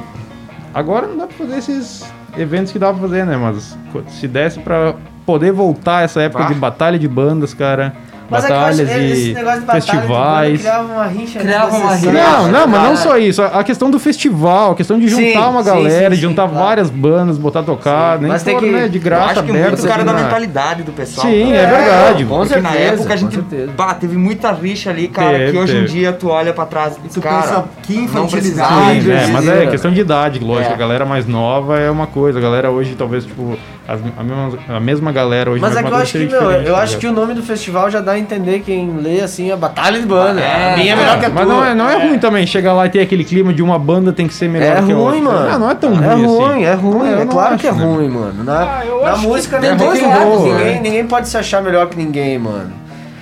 [0.75, 3.37] agora não dá pra fazer esses eventos que dá pra fazer, né?
[3.37, 3.77] Mas
[4.09, 4.95] se desse pra
[5.25, 6.49] poder voltar essa época Bah.
[6.53, 7.95] de batalha de bandas, cara.
[8.31, 10.61] Mas é que eu acho batalhas que esse e negócio de batalha de banda festivais.
[10.61, 11.39] criava uma rixa.
[11.41, 12.13] Criava uma rixa.
[12.13, 13.43] Não, não, mas não só isso.
[13.43, 16.43] A questão do festival, a questão de juntar Sim, uma sim, galera, sim, de juntar
[16.45, 16.67] sim, claro.
[16.67, 19.43] várias bandas, botar a tocar, nem Mas tem for, que- né, de Eu graça, acho
[19.43, 19.69] que aberto.
[19.71, 21.27] muito cara assim, da na- mentalidade do pessoal.
[21.27, 21.57] Sim, cara.
[21.59, 22.25] é verdade.
[22.25, 23.73] Com Porque na certeza, época a gente certeza.
[23.77, 25.85] pá, teve muita rixa ali, cara, Teve, que hoje teve.
[25.85, 29.03] em dia tu olha pra trás e Tu cara, pensa, que infantilidade.
[29.03, 30.71] Sim, é, mas é questão de idade, lógico.
[30.71, 30.75] É.
[30.75, 33.57] A galera mais nova é uma coisa, a galera hoje talvez, tipo,
[33.89, 36.81] a, mesma, a mesma galera hoje Mas é que eu acho que, meu, eu tá
[36.83, 37.19] acho que ligado?
[37.19, 40.41] o nome do festival já dá entender quem lê assim a batalha de banda.
[40.41, 41.55] É, a minha é melhor que a Mas tua.
[41.55, 44.13] não é, não é ruim também chegar lá e ter aquele clima de uma banda
[44.13, 45.13] tem que ser melhor É que a outra.
[45.13, 45.51] ruim, mano.
[45.51, 46.25] Não, não é tão ruim É assim.
[46.27, 47.09] ruim, é ruim.
[47.09, 47.85] É, eu É, claro acho, que é né?
[47.85, 48.45] ruim, mano.
[48.45, 50.43] Na, Ah, na música tem tem dois lados.
[50.45, 50.81] Ninguém, é.
[50.81, 52.73] ninguém pode se achar melhor que ninguém, mano.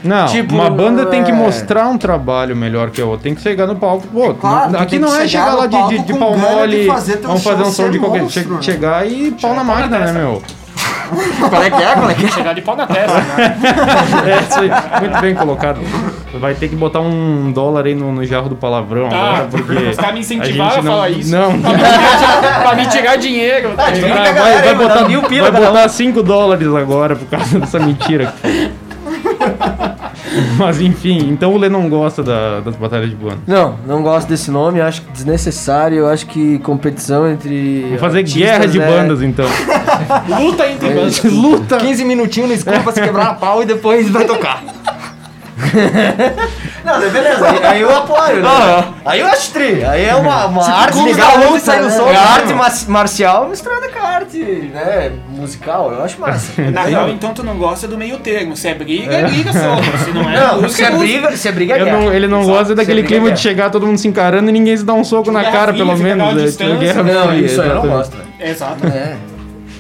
[0.04, 1.34] Não, Tipo, uma banda tem que é.
[1.34, 3.24] mostrar um trabalho melhor que a outra.
[3.24, 4.06] Tem que chegar no palco.
[4.06, 6.86] Pô, Claro, não- aqui não é chegar chegar lá de, de, de pau mole.
[7.22, 8.22] Vamos fazer um som de qualquer.
[8.22, 8.62] monstro, che- né?
[8.62, 10.40] Chegar e pau na máquina, né, meu?
[11.48, 11.92] Qual é que é?
[11.94, 12.28] Qual é que é?
[12.28, 13.56] Chegar de pau na testa, né?
[14.28, 15.80] É isso aí, muito bem colocado.
[16.40, 19.72] Vai ter que botar um dólar aí no, no jarro do palavrão Tá, agora, porque.
[19.88, 21.30] os caras me incentivaram gente a falar isso.
[21.32, 21.52] Não,
[22.62, 23.70] pra me tirar dinheiro.
[23.76, 27.26] tá vai, galera vai, aí, vai botar, mil pila vai botar 5 dólares agora por
[27.28, 28.32] causa dessa mentira.
[30.58, 33.38] Mas enfim, então o Lê não gosta da- das batalhas de banda.
[33.46, 37.82] Não, não gosto desse nome, acho que desnecessário, eu acho que competição entre.
[37.84, 39.46] Vamos fazer guerra de é- bandas então.
[40.40, 41.22] Luta entre bandas.
[41.24, 41.76] Luta!
[41.78, 44.62] 15 minutinhos no escuro pra se quebrar a pau e depois vai tocar.
[46.84, 48.48] Não, beleza, aí, aí eu apoio, né?
[49.04, 49.84] Aí eu acho tri.
[49.84, 51.90] Aí é uma, uma arte legal, luta luta, sai no né?
[51.90, 55.12] som, É né, arte mar- marcial misturada com a arte, né?
[55.28, 56.62] Musical, eu acho massa.
[56.70, 58.56] Na real, então tu não gosta do meio termo.
[58.56, 59.76] Se é briga, é briga só.
[60.04, 61.18] Se não é, Não, música, se é é música.
[61.20, 63.30] briga, se é briga é não- ele não Exato, gosta daquele é é clima de
[63.30, 63.36] guerra.
[63.42, 65.84] chegar todo mundo se encarando e ninguém se dá um soco na Guerra cara, fria,
[65.84, 66.24] pelo menos.
[66.34, 66.34] né?
[67.12, 68.16] Não, isso aí eu não gosto.
[68.40, 68.86] Exato.
[68.86, 69.16] É.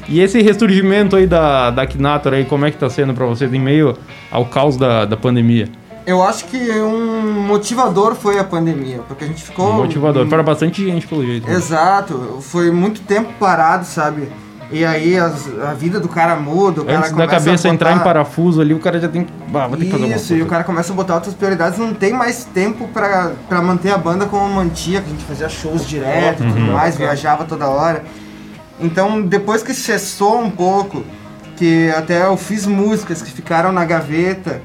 [0.08, 3.52] E esse ressurgimento aí da, da Knator aí, como é que tá sendo pra vocês
[3.52, 3.96] em meio
[4.30, 5.68] ao caos da, da pandemia?
[6.06, 9.68] Eu acho que um motivador foi a pandemia, porque a gente ficou.
[9.70, 11.46] Um motivador para bastante gente, pelo jeito.
[11.46, 11.54] né?
[11.54, 14.28] Exato, foi muito tempo parado, sabe?
[14.70, 17.70] E aí as- a vida do cara muda, o cara Antes da começa cabeça a
[17.70, 19.32] entrar em botar- parafuso ali, o cara já tem que.
[19.54, 21.92] Ah, vou ter que fazer Isso, e o cara começa a botar outras prioridades, não
[21.92, 25.86] tem mais tempo pra, pra manter a banda como mantia, que a gente fazia shows
[25.86, 26.52] direto e Uhum.
[26.52, 28.02] tudo mais, viajava toda hora.
[28.80, 31.04] Então, depois que cessou um pouco,
[31.56, 34.62] que até eu fiz músicas que ficaram na gaveta,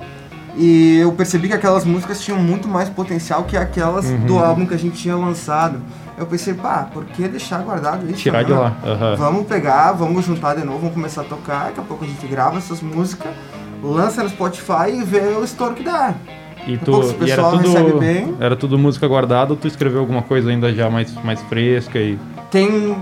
[0.55, 4.26] e eu percebi que aquelas músicas tinham muito mais potencial que aquelas Uhum.
[4.26, 5.80] do álbum que a gente tinha lançado.
[6.16, 8.20] Eu pensei, pá, por que deixar guardado isso?
[8.20, 8.78] Tirar né, de lá.
[8.86, 9.16] aham.
[9.16, 12.28] Vamos pegar, vamos juntar de novo, vamos começar a tocar, daqui a pouco a gente
[12.28, 13.32] grava essas músicas,
[13.82, 16.14] lança no Spotify e vê o estouro que dá.
[16.68, 18.36] E, tu, o e era tudo, bem.
[18.39, 22.18] era tudo música guardada ou tu escreveu alguma coisa ainda já mais, mais fresca e.
[22.51, 22.95] Tem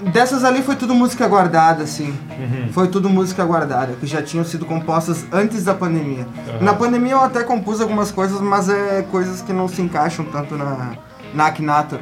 [0.00, 2.16] Dessas ali foi tudo música guardada, assim.
[2.38, 2.72] Uhum.
[2.72, 6.26] Foi tudo música guardada, que já tinham sido compostas antes da pandemia.
[6.48, 6.64] Aham.
[6.64, 10.56] Na pandemia eu até compus algumas coisas, mas é coisas que não se encaixam tanto
[10.56, 10.92] na,
[11.34, 12.00] na Akinator.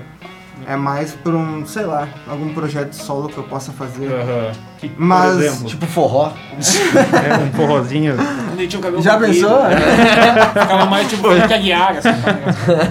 [0.68, 4.06] É mais pra um, sei lá, algum projeto solo que eu possa fazer.
[4.12, 4.50] Aham.
[4.78, 5.68] Que, por Mas, exemplo?
[5.68, 6.32] Tipo forró.
[6.52, 8.16] É, um forrozinho.
[9.00, 9.60] Já pensou?
[10.60, 12.08] Ficava mais tipo que Aguiar, assim.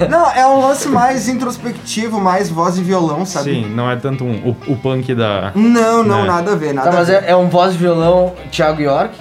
[0.09, 3.51] Não, é um lance mais introspectivo, mais voz e violão, sabe?
[3.55, 5.51] Sim, não é tanto um, o, o punk da.
[5.53, 6.27] Não, não, né?
[6.27, 7.25] nada a ver, nada Tá, mas a ver.
[7.27, 9.15] é, é um voz de violão Thiago York?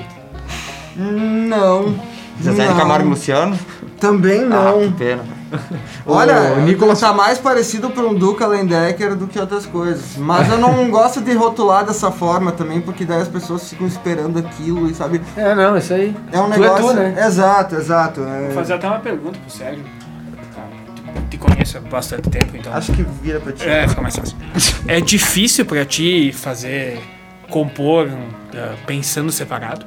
[0.96, 1.94] Não.
[2.40, 2.76] Zezé de não.
[2.76, 3.59] Camargo e Luciano?
[4.00, 4.80] Também Ah, não.
[4.82, 5.22] que pena.
[6.07, 10.16] Olha, O Nicolas- tá mais parecido pra um Duca Lendecker do que outras coisas.
[10.16, 14.38] Mas eu não gosto de rotular dessa forma também, porque daí as pessoas ficam esperando
[14.38, 15.20] aquilo e sabe.
[15.36, 16.14] É, não, isso aí.
[16.32, 16.86] É um Tu é negócio.
[16.88, 17.24] tu, né?
[17.26, 18.20] Exato, exato.
[18.22, 19.84] é- Vou fazer até uma pergunta pro Sérgio.
[20.55, 20.62] Tá,
[21.12, 22.72] te- Te conheço há bastante tempo, então.
[22.72, 23.68] Acho que vira pra ti.
[23.68, 24.36] É, fica mais fácil.
[24.86, 27.00] É difícil pra ti fazer,
[27.50, 29.86] compor uh, pensando separado?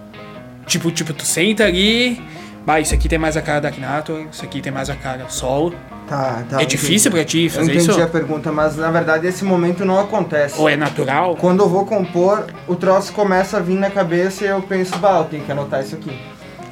[0.65, 2.21] Tipo, tipo, tu senta ali,
[2.67, 5.25] bah, isso aqui tem mais a cara da Akinator, isso aqui tem mais a cara
[5.29, 5.73] solo.
[6.05, 6.61] Tá, tá.
[6.61, 8.01] é difícil pra ti Eu fazer entendi isso?
[8.01, 10.59] a pergunta, mas na verdade esse momento não acontece.
[10.59, 11.35] Ou é natural?
[11.37, 15.19] Quando eu vou compor, o troço começa a vir na cabeça e eu penso, bah,
[15.19, 16.17] eu tenho que anotar isso aqui.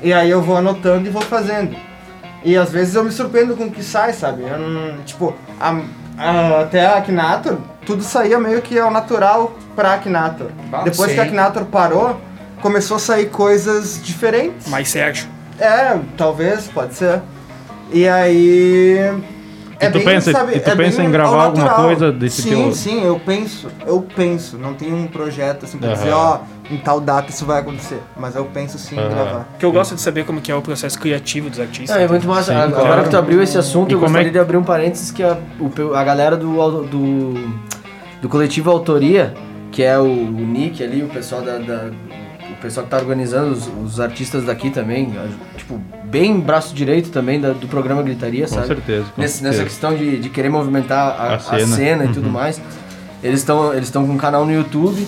[0.04, 1.76] E aí eu vou anotando e vou fazendo.
[2.44, 4.44] E às vezes eu me surpreendo com o que sai, sabe?
[4.44, 5.82] Eu não, tipo, a-
[6.18, 10.48] a- até a Akinator, tudo saía meio que ao natural pra Akinator.
[10.70, 11.16] Bah, Depois sei.
[11.16, 12.20] que a Akinator parou,
[12.62, 14.68] começou a sair coisas diferentes.
[14.68, 15.28] Mais Sérgio.
[15.60, 17.22] É, talvez, pode ser.
[17.92, 19.14] E aí.
[19.80, 22.72] E tu pensa- e tu é pensa bem em gravar alguma coisa desse sim, teu-
[22.74, 24.58] Sim, eu penso, eu penso.
[24.58, 25.98] Não tenho um projeto assim pra Aham.
[25.98, 26.40] dizer, ó,
[26.72, 28.00] em tal data isso vai acontecer.
[28.18, 29.10] Mas eu penso sim em Aham.
[29.10, 29.48] gravar.
[29.60, 31.96] Que eu gosto de saber como que é o processo criativo dos artistas.
[31.96, 32.54] Não, é muito massa.
[32.54, 33.04] Sim, Agora claro.
[33.04, 35.22] que tu abriu esse assunto, E eu é gostaria que- de abrir um parênteses que
[35.22, 37.34] a, o a galera do, do,
[38.22, 39.34] do coletivo Autoria,
[39.72, 40.08] que é o, o
[40.48, 41.92] Nick ali, o pessoal da, da-
[42.66, 45.14] pessoal que tá organizando, os, os artistas daqui também,
[45.58, 48.68] tipo, bem braço direito também da- do programa Gritaria, Com sabe?
[48.68, 49.06] certeza.
[49.16, 49.64] com Nesse- nessa certeza.
[49.64, 51.76] questão de, de querer movimentar a, A a cena.
[51.76, 52.32] cena, e tudo Uhum.
[52.34, 52.62] mais.
[53.24, 55.06] Eles estão eles com um canal no YouTube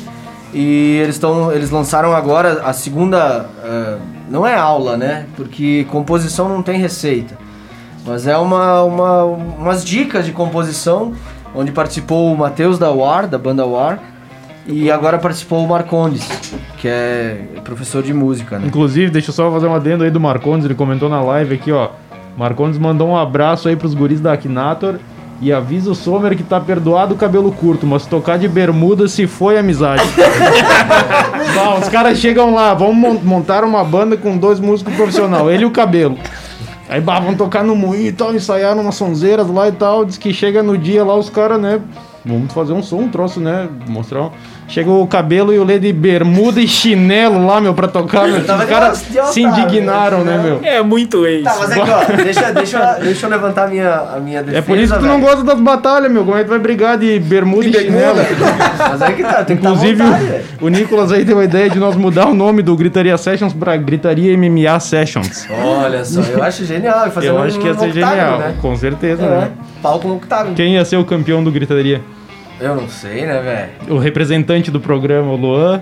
[0.53, 3.97] e eles estão eles lançaram agora a segunda ah,
[4.29, 5.25] não é aula, né?
[5.35, 7.37] Porque composição não tem receita.
[8.05, 11.13] Mas é uma, uma umas dicas de composição
[11.53, 13.99] onde participou o Matheus da War, da banda War,
[14.65, 16.27] e agora participou o Marcondes,
[16.77, 18.67] que é professor de música, né?
[18.67, 21.71] Inclusive, deixa eu só fazer um adendo aí do Marcondes, ele comentou na live aqui,
[21.71, 21.89] ó.
[22.37, 24.95] Marcondes mandou um abraço aí pros guris da Akinator
[25.41, 29.25] e avisa o Sommer que tá perdoado o cabelo curto, mas tocar de bermuda se
[29.27, 30.03] foi amizade.
[31.55, 35.63] Não, os caras chegam lá, vamos mon- montar uma banda com dois músicos profissionais, ele
[35.63, 36.17] e o cabelo.
[36.89, 40.05] Aí bah, vão tocar no moinho e tal, ensaiaram umas sonzeiras lá e tal.
[40.05, 41.81] Diz que chega no dia lá, os caras, né?
[42.25, 43.67] Vamos fazer um som, um troço, né?
[43.89, 44.21] Mostrar.
[44.21, 44.31] um-
[44.69, 48.41] Chega o cabelo e o Lê de bermuda e chinelo lá, meu, pra tocar, meu.
[48.43, 50.59] Os caras se indignaram, né, meu?
[50.61, 51.43] É muito ex.
[51.45, 54.43] Tá, mas é que, ó, deixa, deixa, eu- deixa eu levantar a minha, a minha
[54.43, 56.25] defesa, É por isso que tu não gosta das batalhas, meu.
[56.25, 58.17] Como é que tu vai brigar de bermuda e chinelo?
[58.89, 61.39] Mas aí que tá, tem que estar Inclusive, à vontade, o, o Nicolas aí deu
[61.39, 65.47] a ideia de nós mudar o nome do Gritaria Sessions pra Gritaria MMA Sessions.
[65.49, 67.09] Olha só, eu acho genial.
[67.11, 68.53] Fazer Eu um, acho que ia um ser octágono, genial, Né?
[68.61, 69.51] com certeza, É, né?
[69.81, 70.55] palco no octágono.
[70.55, 72.01] Quem ia ser o campeão do Gritaria?
[72.59, 73.95] Eu não sei, né, velho?
[73.95, 75.81] O representante do programa, o Luan.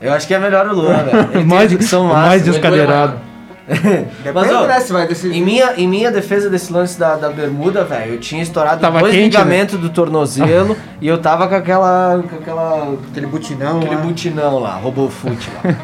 [0.00, 1.46] Eu acho que é melhor o Luan, velho.
[1.46, 3.32] Mais, mais descadeirado.
[4.34, 5.36] Mas, ó, né, se vai decidir.
[5.36, 8.98] Em minha, em minha defesa desse lance da, da bermuda, velho, eu tinha estourado Tava
[9.00, 9.44] dois quente, né?
[9.44, 12.22] ligamentos do tornozelo e eu tava com aquela.
[12.28, 12.94] com aquela.
[13.10, 14.00] Aquele butinão aquele lá.
[14.00, 15.74] butinão lá, Robofute lá.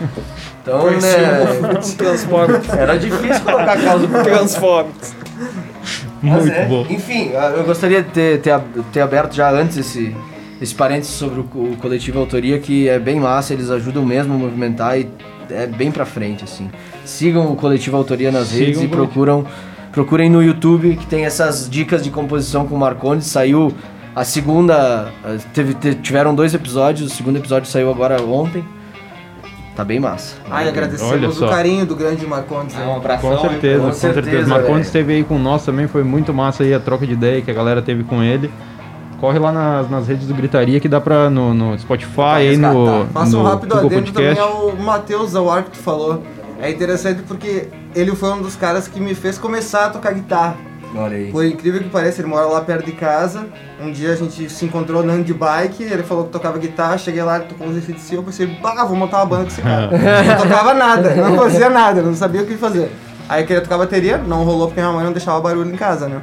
[0.60, 1.70] Então, Parecia né.
[1.70, 2.60] um Transforma.
[2.76, 4.90] Era difícil colocar a causa pro Transforma.
[6.22, 6.66] Muito é.
[6.66, 6.86] bom.
[6.88, 8.60] Enfim, eu gostaria de ter, ter,
[8.92, 10.14] ter aberto já antes esse,
[10.60, 14.34] esse parênteses sobre o, co- o coletivo Autoria, que é bem massa, eles ajudam mesmo
[14.34, 15.08] a movimentar e
[15.50, 16.70] é bem pra frente, assim.
[17.04, 19.46] Sigam o coletivo Autoria nas Sigam redes e procuram,
[19.92, 23.26] procurem no YouTube, que tem essas dicas de composição com o Marcondes.
[23.28, 23.72] Saiu
[24.14, 28.62] a segunda, eh, teve, te- tiveram dois episódios, o segundo episódio saiu agora ontem.
[29.78, 30.34] Tá bem massa.
[30.50, 31.46] Ai, Olha agradecemos só.
[31.46, 32.76] o carinho do grande Marcondes.
[32.76, 33.30] É um abração.
[33.30, 34.48] Com certeza, com, certeza.
[34.48, 34.80] Marcondes velho.
[34.80, 37.54] esteve aí com nós também, foi muito massa aí a troca de ideia que a
[37.54, 38.50] galera teve com ele.
[39.20, 43.06] Corre lá nas, nas redes do Gritaria que dá pra no, no Spotify, aí no,
[43.12, 44.40] Faça um rápido Google adendo também Podcast.
[44.40, 46.24] ao Matheus Zawar que tu falou.
[46.60, 50.56] É interessante porque ele foi um dos caras que me fez começar a tocar guitarra.
[50.94, 51.30] Olha aí.
[51.30, 53.46] Por incrível que pareça, ele mora lá perto de casa.
[53.80, 57.22] Um dia a gente se encontrou andando de bike, ele falou que tocava guitarra, cheguei
[57.22, 59.90] lá, ele tocou uns ACDC, eu pensei, bah, vou montar uma banda com esse cara.
[59.92, 62.90] não tocava nada, não fazia nada, não sabia o que fazer.
[63.28, 66.08] Aí eu queria tocar bateria, não rolou porque minha mãe não deixava barulho em casa,
[66.08, 66.22] né?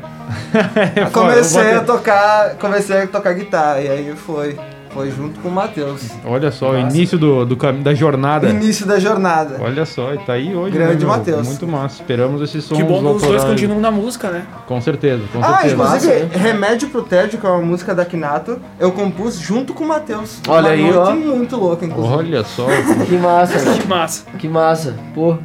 [1.13, 4.57] Comecei a tocar, comecei a tocar guitarra, e aí foi.
[4.95, 6.09] Foi junto com o Matheus.
[6.23, 8.47] Olha só, o início do, do da jornada.
[8.47, 9.57] Início da jornada.
[9.59, 10.71] Olha só, e tá aí hoje.
[10.71, 11.11] Grande né?
[11.11, 11.45] Matheus.
[11.45, 11.95] Muito massa.
[12.01, 14.45] Esperamos esses sons Que bom que os dois continuam na música, né?
[14.65, 15.73] Com certeza, com Ah, certeza.
[15.75, 19.87] inclusive, Remédio pro Tédio, que é uma música da Kinato, eu compus junto com o
[19.89, 20.39] Matheus.
[20.47, 21.13] Olha Uma aí, noite ó.
[21.13, 22.15] muito louca, inclusive.
[22.15, 22.65] Olha só.
[23.05, 23.55] Que massa.
[23.75, 24.23] Que massa.
[24.39, 24.95] Que massa.
[25.13, 25.35] Pô,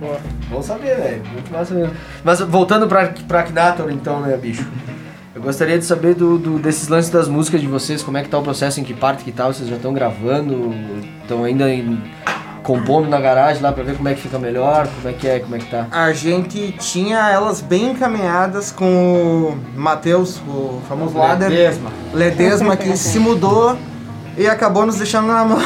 [0.49, 1.23] bom saber, velho.
[1.33, 1.93] Muito massa mesmo.
[2.23, 4.65] Mas voltando pra, pra Akinator, então, né, bicho?
[5.41, 8.29] Eu gostaria de saber do, do- desses lances das músicas de vocês, como é que
[8.29, 10.71] tá o processo, em que parte que tá, vocês já estão gravando,
[11.23, 11.99] estão ainda em-
[12.63, 15.39] compondo na garagem lá pra ver como é que fica melhor, como é que é,
[15.41, 15.87] como é que tá.
[15.91, 21.49] A gente tinha elas bem encaminhadas com o Matheus, o famoso Lader.
[21.49, 21.91] Ledesma.
[22.13, 23.79] Ledesma, que se mudou
[24.41, 25.59] e acabou nos deixando na mão.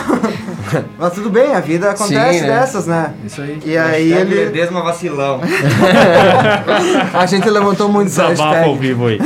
[0.99, 2.47] Mas tudo bem, a vida acontece Sim, né?
[2.49, 3.15] dessas, né?
[3.25, 3.61] Isso aí.
[3.65, 4.45] E aí Hashtag ele.
[4.47, 5.41] Ledesma vacilão.
[7.15, 8.81] A gente levantou muitos Desabafa ao hashtags.
[8.81, 9.19] vivo aí.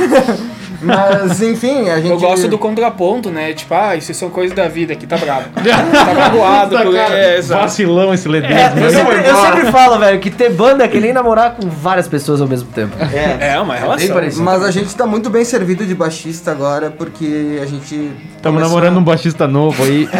[0.81, 2.09] Mas enfim, a gente.
[2.11, 3.53] Eu gosto do contraponto, né?
[3.53, 5.49] Tipo, ah, isso são coisas da vida aqui, tá bravo.
[5.55, 6.75] tá magoado.
[6.75, 6.93] Tá, por...
[6.93, 7.61] cara, é, exato.
[7.63, 8.79] Vacilão esse Ledesma.
[8.79, 8.93] Eu aí.
[8.93, 12.41] sempre, eu sempre falo, velho, que ter banda é que nem namorar com várias pessoas
[12.41, 12.95] ao mesmo tempo.
[13.13, 13.53] É.
[13.53, 14.13] É uma Bem relação.
[14.13, 14.43] parecido.
[14.43, 18.11] Mas a gente tá muito bem servido de baixista agora, porque a gente.
[18.35, 20.07] Estamos começou- namorando um baixista novo aí.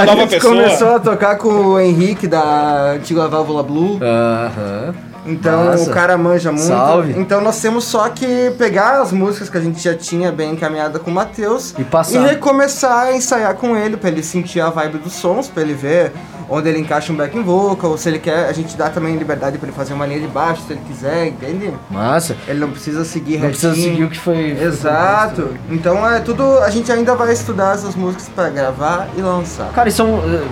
[0.00, 0.54] A gente pessoa.
[0.54, 3.98] começou a tocar com o Henrique da antiga Válvula Blue.
[4.02, 5.09] Aham.
[5.30, 5.90] Então Massa.
[5.90, 6.66] o cara manja muito.
[6.66, 7.14] Salve.
[7.18, 10.98] Então nós temos só que pegar as músicas que a gente já tinha bem encaminhada
[10.98, 12.14] com o Matheus E passar.
[12.20, 15.74] e recomeçar a ensaiar com ele, pra ele sentir a vibe dos sons, pra ele
[15.74, 16.12] ver
[16.48, 19.68] onde ele encaixa um backing vocal, se ele quer, a gente dá também liberdade pra
[19.68, 21.72] ele fazer uma linha de baixo, se ele quiser, entende?
[21.88, 22.36] Massa.
[22.48, 23.90] Ele não precisa seguir Não precisa retinho.
[23.92, 24.50] seguir o que foi.
[24.60, 25.54] Exato.
[25.70, 29.70] Então é tudo, a gente ainda vai estudar essas músicas pra gravar e lançar.
[29.72, 30.08] Cara, e são.
[30.24, 30.42] eh,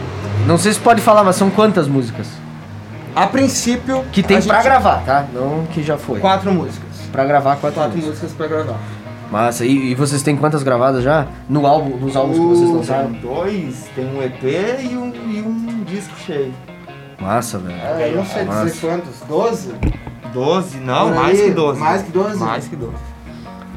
[0.47, 2.29] Não sei se pode falar, mas são quantas músicas?
[3.23, 5.27] A princípio, Que tem pra gente- gravar, tá?
[5.33, 6.21] Não que já foi.
[6.21, 6.89] Quatro músicas.
[7.13, 8.21] Pra gravar quatro, Quatro músicas.
[8.23, 8.79] músicas pra gravar.
[9.31, 9.65] Massa.
[9.67, 11.27] E, e vocês têm quantas gravadas já?
[11.49, 13.11] No álbum, nos álbuns que vocês lançaram?
[13.13, 14.43] Tem dois, tem um EP
[14.91, 16.53] e um, e um disco cheio.
[17.21, 17.77] Massa, velho.
[17.79, 18.65] É, eu não sei Massa.
[18.67, 19.21] dizer quantos.
[19.29, 19.75] Doze?
[20.33, 20.79] 12?
[20.79, 21.81] Não, Por mais aí, que 12.
[21.81, 22.37] mais que 12?
[22.39, 22.95] Mais que 12.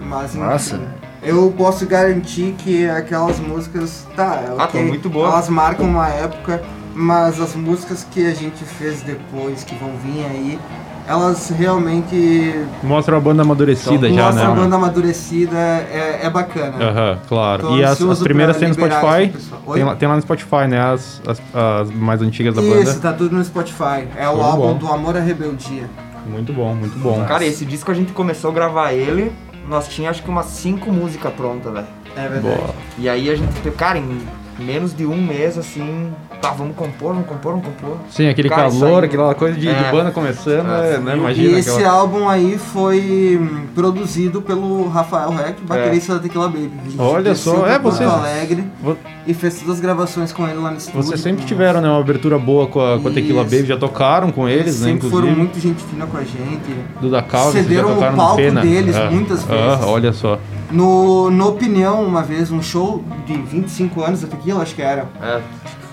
[0.02, 0.76] Mas, Massa.
[0.76, 0.86] enfim,
[1.24, 5.28] Eu posso garantir que aquelas músicas, tá, é Ah, ok, tão muito boa.
[5.30, 6.64] elas marcam uma época,
[6.94, 10.60] mas as músicas que a gente fez depois, que vão vir aí,
[11.08, 14.52] elas realmente Mostra a banda amadurecida já, mostram né?
[14.52, 16.76] a banda amadurecida, é, é bacana.
[16.84, 17.62] Aham, claro.
[17.68, 19.34] Tô e as, as primeiras tem no Spotify.
[19.74, 20.80] Tem lá, tem lá no Spotify, né?
[20.80, 23.00] As, as, as mais antigas da Isso, banda.
[23.00, 24.08] tá tudo no Spotify.
[24.16, 24.74] É Show o álbum bola.
[24.76, 25.90] do Amor à Rebeldia.
[26.28, 27.26] Muito bom, muito bom.
[27.26, 29.32] Cara, esse disco a gente começou a gravar ele,
[29.68, 31.88] nós tinha acho que umas cinco músicas prontas, velho.
[32.16, 32.56] É verdade.
[32.58, 32.70] Boa.
[33.00, 34.20] E aí a gente, teve- cara, em
[34.62, 37.98] menos de um mês, assim, tá, vamos compor, vamos compor, vamos compor.
[38.10, 39.92] Sim, aquele Cara, calor, aquela coisa de, de É.
[39.92, 40.96] banda começando, É.
[40.96, 41.14] é, né?
[41.16, 41.92] E Imagina esse aquela...
[41.94, 46.72] álbum aí foi hum, produzido pelo Rafael Reck, baterista da Tequila Baby.
[46.98, 48.98] Olha só, é, Porto vocês- Alegre vo-
[49.28, 51.04] e fez todas as gravações com ele lá no estúdio.
[51.04, 53.44] Vocês sempre tiveram, né, uma abertura boa com a, com a Tequila.
[53.44, 55.22] Baby, já tocaram com eles, né, sempre inclusive.
[55.22, 56.76] foram muito gente fina com a gente.
[57.00, 59.86] Do da já Cederam o palco deles Ah, muitas ah, vezes.
[59.86, 60.40] olha só.
[60.72, 65.08] No, no Opinião, uma vez, um show de 25 anos da Tequila, acho que era.
[65.22, 65.42] É.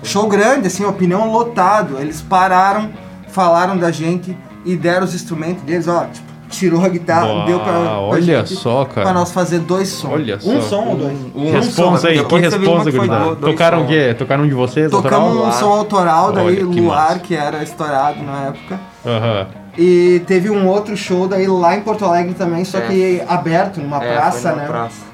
[0.02, 1.98] Show grande, assim, Opinião lotado.
[1.98, 2.90] Eles pararam,
[3.28, 7.60] falaram da gente e deram os instrumentos deles, ó, tipo, tirou a guitarra, Boa, deu
[7.60, 9.02] pra, pra olha gente, só, cara.
[9.08, 10.12] pra nós fazer dois sons.
[10.12, 10.68] Olha um só.
[10.68, 11.18] som ou dois?
[11.34, 13.36] Um responsa aí, que responsa, que gurizada.
[13.36, 14.14] Tocaram o quê?
[14.18, 14.90] Tocaram um de vocês?
[14.90, 15.52] Tocamos um autoral?
[15.52, 17.18] som autoral, daí Olha, que Luar, massa.
[17.20, 18.80] que era estourado na época.
[19.04, 19.46] Aham.
[19.78, 22.80] E teve um outro show daí lá em Porto Alegre também, só É.
[22.82, 24.66] que aberto, numa É, praça, numa né?
[24.68, 25.06] praça.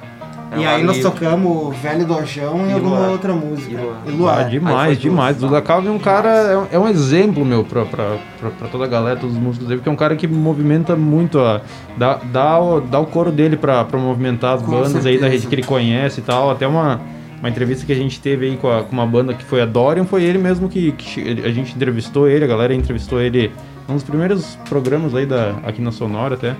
[0.52, 3.10] É E aí nós tocamos Velho Dojão e, E alguma Luar.
[3.10, 3.76] outra música.
[4.06, 4.38] E Luar.
[4.38, 5.36] E Ah, demais, demais.
[5.36, 5.48] tudo.
[5.48, 8.68] O Dacalve é um cara, é um, é um exemplo, meu, pra, pra, pra, pra
[8.68, 11.60] toda a galera, todos os músicos dele, porque é um cara que movimenta muito, ó,
[11.98, 15.22] dá, dá, o, dá o coro dele pra, pra movimentar as Com bandas aí da
[15.22, 15.28] certeza.
[15.28, 16.50] rede que ele conhece e tal.
[16.50, 17.00] Até uma,
[17.40, 19.66] uma entrevista que a gente teve aí com, a- com uma banda que foi a
[19.66, 23.50] Dorian, foi ele mesmo que, que a gente entrevistou ele, a galera entrevistou ele
[23.88, 26.54] num dos primeiros programas aí da, aqui na Sonora até.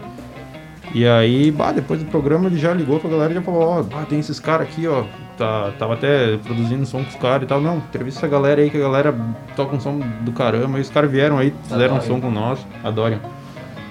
[0.95, 3.83] E aí, bah, depois do programa ele já ligou pra galera e já falou, ó,
[3.83, 5.05] bah, tem esses caras aqui, ó.
[5.37, 7.61] Tá, tava até produzindo som com os caras e tal.
[7.61, 9.13] Não, entrevista essa galera aí que a galera
[9.57, 10.79] toca um som do caramba.
[10.79, 13.19] E os caras vieram aí, fizeram um som com nós, adorem.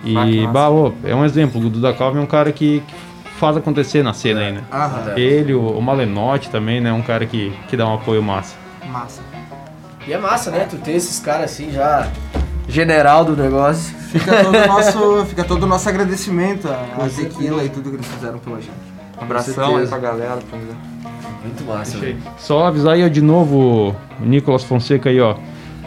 [0.05, 0.15] E,
[0.45, 0.67] Ah, bah,
[1.03, 1.59] é um exemplo.
[1.59, 4.63] O Duda Calvin é um cara que, que faz acontecer na cena aí, né?
[4.71, 6.93] Aham, Ele, o, o Malenotti também, né?
[6.93, 8.55] Um cara que, que dá um apoio massa.
[8.89, 9.21] massa.
[10.07, 10.65] E é massa, né?
[10.69, 12.07] Tu ter esses caras assim já.
[12.67, 13.93] General do negócio.
[14.09, 17.95] Fica todo o nosso, fica todo o nosso agradecimento a, a Tequila e tudo que
[17.97, 18.71] eles fizeram pela gente.
[19.19, 20.39] Um abração aí pra galera.
[20.49, 20.59] Pra...
[21.43, 21.97] Muito massa.
[22.37, 25.35] Só avisar aí ó, de novo o Nicolas Fonseca aí, ó.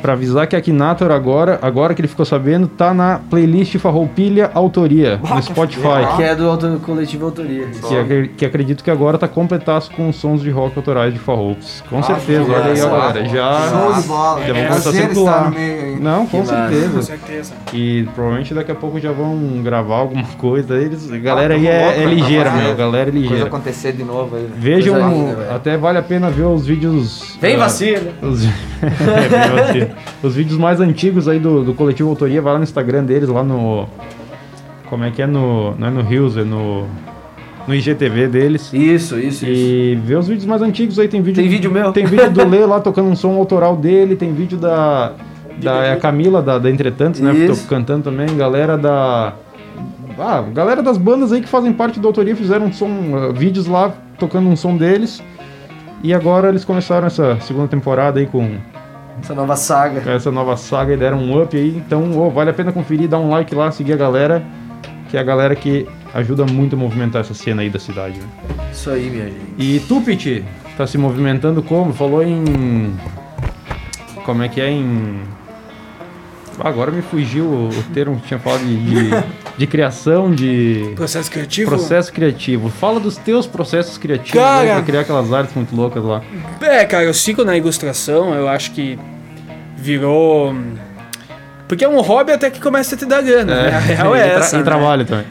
[0.03, 4.51] Pra avisar que a Akinator agora, agora que ele ficou sabendo, tá na playlist Farroupilha
[4.55, 6.17] Autoria, no Spotify.
[6.17, 7.67] Que é do auto, coletivo autoria.
[7.89, 11.83] Que, acre- que acredito que agora tá completaço com sons de rock autorais de Farroupes.
[11.89, 13.25] Com certeza, que olha aí, galera.
[13.27, 14.41] Já, Show de bola.
[14.47, 15.45] já vão É, começar a prazer estar circular.
[15.45, 16.01] no meio aí.
[16.01, 16.91] Não, com Que certeza.
[16.91, 17.55] Com certeza.
[17.73, 20.77] E provavelmente daqui a pouco já vão gravar alguma coisa.
[20.77, 22.15] Eles, a galera Ah, aí tamo é, louco, é né?
[22.15, 22.61] ligeira, meu.
[22.63, 23.47] fazer Galera é Coisa ligeira.
[23.47, 24.49] acontecer de novo aí.
[24.57, 25.55] Vejam, linda, velho.
[25.55, 27.37] até vale a pena ver os vídeos.
[27.41, 28.11] Vem ah, vacina.
[28.23, 28.47] Os,
[28.97, 29.91] É, vacilo.
[30.23, 33.43] Os vídeos mais antigos aí do, do coletivo Autoria, vai lá no Instagram deles, lá
[33.43, 33.87] no.
[34.89, 35.75] Como é que é no.
[35.77, 36.87] Não é no Rios, é no.
[37.67, 38.73] No IGTV deles.
[38.73, 39.45] Isso, isso, isso.
[39.45, 41.43] E vê os vídeos mais antigos aí, tem vídeo.
[41.43, 41.93] Tem vídeo meu?
[41.93, 45.13] Tem vídeo do Lê lá tocando um som autoral dele, tem vídeo da.
[45.61, 47.33] Da é a Camila, da, da Entretantos, né?
[47.33, 47.63] Isso.
[47.63, 49.33] Tô cantando também, galera da.
[50.19, 53.93] Ah, galera das bandas aí que fazem parte da autoria fizeram som, ah, vídeos lá
[54.19, 55.23] tocando um som deles.
[56.03, 58.59] E agora eles começaram essa segunda temporada aí com
[59.23, 60.11] Essa nova saga.
[60.11, 61.77] essa nova saga e deram um up aí.
[61.77, 64.43] Então, ô, vale a pena conferir, dar um like lá, seguir a galera,
[65.11, 68.19] que é a galera que ajuda muito a movimentar essa cena aí da cidade.
[68.19, 68.27] Né?
[68.73, 69.55] Isso aí, minha gente.
[69.59, 70.45] E tu, Piti,
[70.77, 71.93] tá se movimentando como?
[71.93, 72.95] Falou em.
[74.25, 75.21] Como é que é em.
[76.61, 79.11] Agora me fugiu o termo que tinha falado de, de,
[79.59, 81.71] de criação, de Processo criativo?
[81.71, 82.69] processo criativo.
[82.69, 86.23] Fala dos teus processos criativos Cara- né, pra criar aquelas artes muito loucas lá.
[86.61, 88.99] É, cara, eu sigo na ilustração, eu acho que
[89.77, 90.55] virou.
[91.69, 93.77] Porque é um hobby até que começa a te dar grana, né?
[93.77, 94.57] A real é essa.
[94.57, 94.65] e né?
[94.65, 95.27] trabalho também.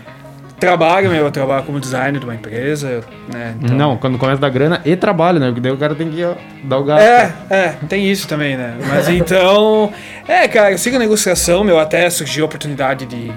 [0.65, 3.01] Trabalho, meu, eu trabalho como designer de uma empresa,
[3.33, 3.55] né?
[3.61, 5.47] Então- Não, quando começa a dar grana e trabalho, né?
[5.47, 7.03] Porque daí o cara tem que ó, dar o gasto.
[7.03, 8.75] É, é, tem isso também, né?
[8.87, 9.91] Mas então.
[10.27, 13.31] É, cara, eu sigo na ilustração, meu, até surgiu a oportunidade de.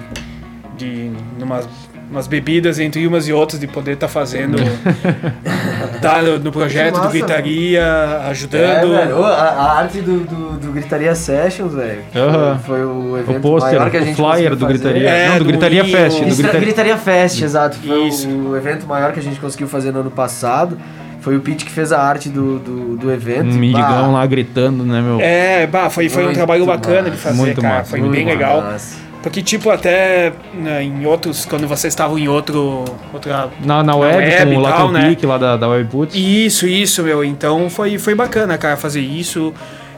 [0.75, 1.67] de numas
[2.11, 4.57] umas bebidas entre umas e outras, de poder estar fazendo.
[6.01, 8.89] tá no, no projeto Que do massa, Gritaria, É, ajudando.
[8.89, 9.19] velho.
[9.19, 12.01] Ô, a, a arte do, do, do Gritaria Sessions, velho.
[12.15, 12.59] Aham.
[12.65, 14.73] Foi, foi o evento O pôster, maior que a o gente flyer conseguiu do fazer.
[14.79, 15.09] Gritaria.
[15.09, 15.97] É, Não, do do Gritaria Moinho.
[15.97, 16.19] Fest.
[16.21, 16.59] Do Isso, Gritaria...
[16.61, 17.77] Gritaria Fest, exato.
[17.77, 18.27] Foi Isso.
[18.29, 20.77] o evento maior que a gente conseguiu fazer no ano passado.
[21.21, 23.49] Foi o Pete que fez a arte do, do, do evento.
[23.49, 25.19] Um mendigão lá gritando, né, meu?
[25.19, 27.75] É, bah, foi, foi um trabalho bacana de massa, fazer, muito cara.
[27.79, 28.61] massa, foi muito bem muito legal.
[28.61, 28.95] massa.
[29.21, 32.85] Porque, tipo, até né, em outros, quando vocês estavam em outro.
[33.13, 35.17] Outra, Na, na web, web com e o tal, né?
[35.23, 36.15] Lá da, da Webputz.
[36.15, 37.23] Isso, isso, meu.
[37.23, 39.53] Então foi, foi bacana, cara, fazer isso.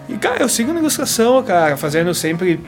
[0.10, 2.60] E, cara, eu sigo na ilustração, cara, fazendo sempre.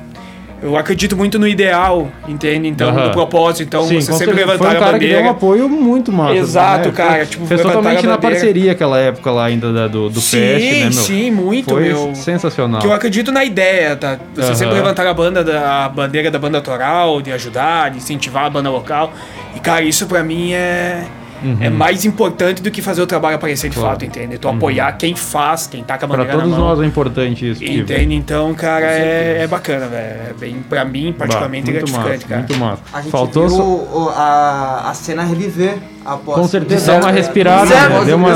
[0.63, 2.69] Eu acredito muito no ideal, entende?
[2.69, 3.07] Então, Aham.
[3.07, 3.63] no propósito.
[3.63, 4.37] Então, Sim, você sempre certeza.
[4.47, 5.27] levantar Foi um a cara que deu bandeira.
[5.27, 6.35] um apoio muito massa.
[6.35, 6.93] Exato, né?
[6.95, 8.17] cara, Foi- tipo, fez totalmente na bandeira.
[8.21, 10.91] parceria aquela época lá ainda da- do, do sim, Fest, né, meu?
[10.93, 12.15] sim, muito, Foi meu.
[12.15, 12.79] sensacional.
[12.79, 14.17] Que eu acredito na ideia, tá?
[14.35, 18.45] Você sempre levantar a banda da a bandeira da banda autoral, de ajudar, de incentivar
[18.45, 19.11] a banda local.
[19.55, 21.03] E cara, isso pra mim é
[21.61, 23.83] é mais importante do que fazer o trabalho aparecer de Uhum.
[23.83, 23.95] Claro.
[23.95, 23.99] Uhum.
[24.07, 24.37] fato, entende?
[24.37, 26.67] Tu apoiar quem faz, quem tá com a Pra bandeira todos na mão.
[26.69, 27.63] nós é importante isso.
[27.63, 28.15] Entende?
[28.15, 30.03] Então, cara, é, é bacana, velho.
[30.29, 32.39] É bem, pra mim, Bah, particularmente, muito gratificante, massa, cara.
[32.39, 32.81] Muito massa.
[32.93, 33.63] A gente Faltou viu só...
[33.63, 35.75] o- a, a cena reviver
[36.05, 36.39] após.
[36.39, 38.05] Com certeza, de dá uma respirada, né?
[38.05, 38.33] Deu uma-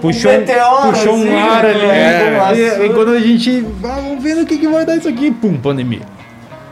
[0.00, 1.80] Puxou, um- meteoro, puxou um assim, ar ali.
[1.80, 3.66] é, e, e quando a gente.
[3.84, 5.30] Ah, vamos ver no que, que vai dar isso aqui.
[5.30, 6.00] Pum, pandemia.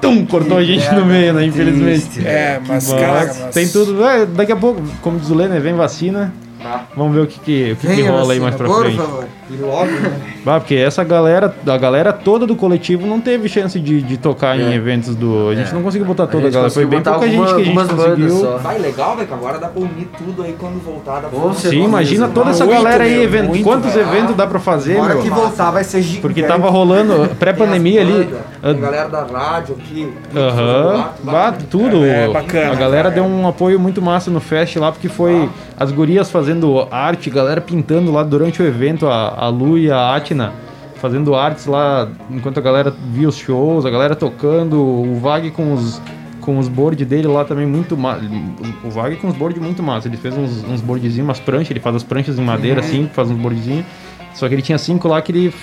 [0.09, 1.45] Tum, cortou a gente no meio, né?
[1.47, 2.09] Infelizmente.
[2.09, 3.55] triste, É, mas, Mas cara, mas...
[3.55, 4.05] Tem tudo.
[4.05, 5.59] é, daqui a pouco, como diz o Lê, né?
[5.61, 6.33] Vem vacina.
[6.97, 8.97] Vamos ver o que, que, o que, que rola aí mais pra por frente.
[8.97, 9.27] favor.
[9.51, 10.21] E logo, né?
[10.47, 14.59] Ah, porque essa galera, a galera toda do coletivo não teve chance de, de tocar
[14.59, 14.75] em É.
[14.75, 15.49] eventos do.
[15.51, 15.75] A gente É.
[15.75, 16.71] não conseguiu botar A toda a, gente galera.
[16.73, 18.31] Foi bem pouca alguma- gente que a gente conseguiu.
[18.41, 18.57] só.
[18.59, 21.21] Vai legal, velho, que agora dá pra unir tudo aí quando voltar.
[21.21, 21.69] Dá pra certeza.
[21.71, 23.49] Sim, imagina toda essa Muito, galera aí, meu, evento.
[23.49, 24.09] muito, quantos velho.
[24.09, 25.21] eventos dá pra fazer, meu?
[25.23, 26.21] que voltar vai ser gigante.
[26.23, 28.13] Porque tava rolando pré-pandemia ali.
[28.25, 30.13] bandas, ah, a galera da rádio aqui.
[30.35, 32.05] Aham, bah, tudo.
[32.05, 33.15] É, bacana, a galera cara.
[33.15, 37.61] deu um apoio muito massa no fest lá, porque foi as gurias fazendo arte, galera
[37.61, 40.53] pintando lá durante o evento, a, a Lu e a Atna
[40.97, 45.75] fazendo artes lá enquanto a galera via os shows, a galera tocando, o Vag com
[45.75, 46.01] os
[46.41, 48.23] com os boards dele lá também muito massa.
[48.85, 50.09] O Vag com os boards muito massa.
[50.09, 53.31] Ele fez uns, uns boardzinhos, umas pranchas, ele faz as pranchas em madeira assim, faz
[53.31, 53.87] uns boardzinhos.
[54.35, 55.55] Só que ele tinha cinco lá que ele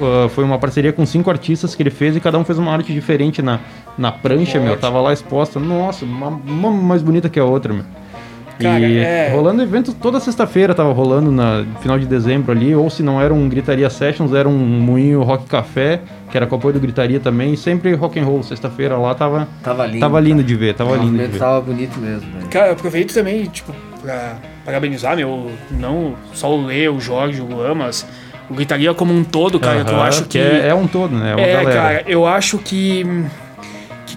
[0.00, 2.72] ah, foi uma parceria com cinco artistas que ele fez e cada um fez uma
[2.72, 3.60] arte diferente na,
[3.98, 4.76] na prancha, meu.
[4.76, 5.58] Tava lá exposta.
[5.58, 7.84] Nossa, uma, uma mais bonita que a outra, meu.
[8.62, 12.88] Cara, e é- rolando evento toda sexta-feira, tava rolando na final de dezembro ali, ou
[12.90, 16.00] se não era um Gritaria Sessions, era um Moinho Rock Café,
[16.30, 19.46] que era com apoio do Gritaria também, e sempre rock and roll, sexta-feira lá tava,
[19.62, 20.00] Tava lindo.
[20.00, 21.38] tava lindo de ver, tava O lindo de ver.
[21.38, 22.48] tava bonito mesmo, velho.
[22.48, 27.44] Cara, eu aproveito também, tipo, pra parabenizar, meu, não só o Lê, o Jorge, o
[27.46, 28.06] Luan, mas
[28.50, 30.38] o Gritaria como um todo, cara, que eu acho que...
[30.38, 31.32] é, é um todo, né?
[31.32, 31.72] É uma É, galera.
[31.74, 33.04] cara, eu acho que.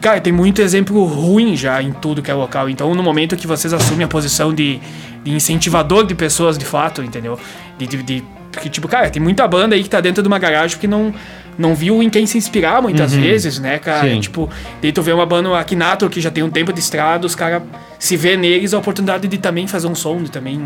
[0.05, 2.69] Que, cara, tem muito exemplo ruim já em tudo que é local.
[2.69, 4.79] Então, no momento que vocês assumem a posição de,
[5.23, 7.39] de incentivador de pessoas de fato, entendeu?
[7.75, 10.37] De, de, de- porque, tipo, cara, tem muita banda aí que tá dentro de uma
[10.37, 11.11] garagem porque não,
[11.57, 13.21] não viu em quem se inspirar muitas Uhum.
[13.21, 14.07] vezes, né, cara?
[14.07, 14.19] Sim.
[14.19, 14.47] Tipo,
[14.79, 17.33] daí tu vê uma banda aqui Nato que já tem um tempo de estrada, os
[17.33, 17.63] caras
[17.97, 20.61] se vê neles a oportunidade de também fazer um som, de também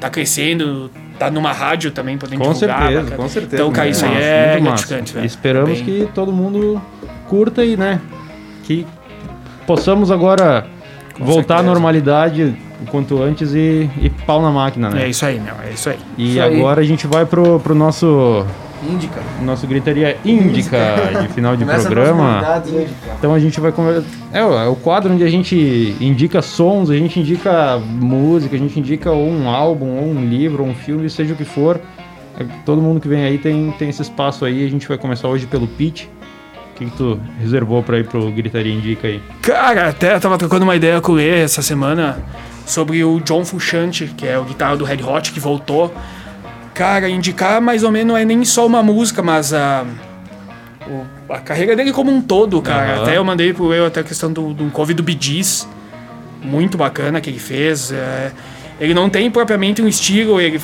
[0.00, 2.80] tá crescendo, tá numa rádio também podendo Com divulgar.
[2.82, 3.16] certeza, cara.
[3.16, 3.54] com certeza.
[3.54, 4.86] Então, cara, isso aí é muito massa.
[4.88, 5.26] gratificante, velho.
[5.26, 6.82] Esperamos Bem- que todo mundo
[7.28, 8.00] curta e, né,
[8.64, 8.86] que
[9.66, 10.66] possamos agora
[11.18, 11.62] voltar à certeza.
[11.62, 15.04] normalidade o quanto antes e, e pau na máquina, né?
[15.04, 15.98] É isso aí, meu, é isso aí.
[16.16, 16.56] E Isso aí.
[16.58, 18.44] agora a gente vai pro, pro nosso,
[18.90, 19.20] Índica.
[19.42, 20.78] nosso gritaria índica
[21.20, 22.62] de final de Começa com programa.
[23.18, 24.06] Então a gente vai conversar.
[24.32, 28.58] É, o- é o quadro onde a gente indica sons, a gente indica música, a
[28.58, 31.78] gente indica ou um álbum, ou um livro, ou um filme, seja o que for.
[32.38, 34.64] É, Todo mundo que vem aí tem, tem esse espaço aí.
[34.64, 36.08] A gente vai começar hoje pelo Pete.
[36.80, 39.22] Que, que tu reservou pra ir pro Gritaria Indica aí?
[39.42, 42.18] Cara, até eu tava trocando uma ideia com o Lê essa semana
[42.64, 45.92] sobre o John Frusciante, que é o guitarra do Red Hot, que voltou.
[46.72, 49.84] Cara, indicar mais ou menos não é nem só uma música, mas a,
[50.88, 52.94] o- a carreira dele como um todo, cara.
[52.94, 53.02] Aham.
[53.02, 55.68] Até eu mandei pro eu até a questão do, do cover do Gees,
[56.42, 57.92] muito bacana que ele fez.
[57.92, 58.32] é.
[58.80, 60.58] ele não tem propriamente um estilo, ele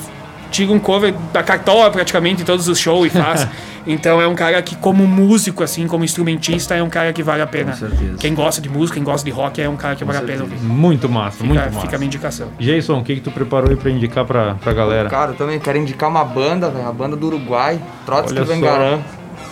[0.50, 3.46] tira um cover da cartola praticamente em todos os shows e faz.
[3.86, 7.42] então é um cara que, como músico, assim, como instrumentista, é um cara que vale
[7.42, 7.72] a pena.
[7.72, 8.16] Com certeza.
[8.18, 10.42] Quem gosta de música, quem gosta de rock, é um cara que vale a pena
[10.42, 10.58] ouvir.
[10.60, 11.80] Muito massa, muito Fica, massa.
[11.82, 12.48] fica a minha indicação.
[12.58, 15.08] Jason, o que, que tu preparou aí pra indicar pra, pra galera?
[15.08, 18.40] Cara, eu também quero indicar uma banda, velho, a banda do Uruguai, Trotsky.
[18.40, 18.98] Vengaran.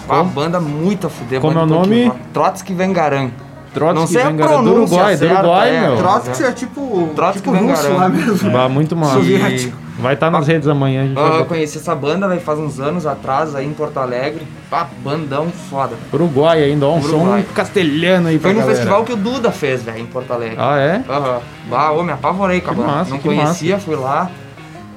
[0.09, 1.41] Uma banda muito a fuder.
[1.41, 2.13] Como é o nome?
[2.33, 3.31] Trotsky Vengaran.
[3.73, 5.97] Trotsky Não sei a Vengaran, do pronúncia Uruguai, do certa, Uruguai, é, meu.
[5.97, 7.95] Trotsky é tipo, Trotsky tipo russo Vengaran.
[7.97, 8.51] lá mesmo.
[8.51, 9.15] Bah, muito massa.
[9.15, 9.84] Soviético.
[9.99, 11.03] Vai estar nas redes amanhã.
[11.15, 11.45] A Ah, eu botar.
[11.45, 14.45] conheci essa banda, velho, faz uns anos atrás, aí em Porto Alegre.
[14.69, 15.95] Pá, bandão foda.
[16.13, 17.43] Uruguai ainda, ó, um Uruguai.
[17.47, 18.77] som castelhano aí pra Foi no galera.
[18.77, 20.57] festival que o Duda fez, velho, em Porto Alegre.
[20.59, 21.03] Ah, é?
[21.09, 21.41] Aham.
[21.71, 22.89] Bah, ô, me apavorei com a banda.
[22.89, 24.31] massa, Não conhecia, fui lá.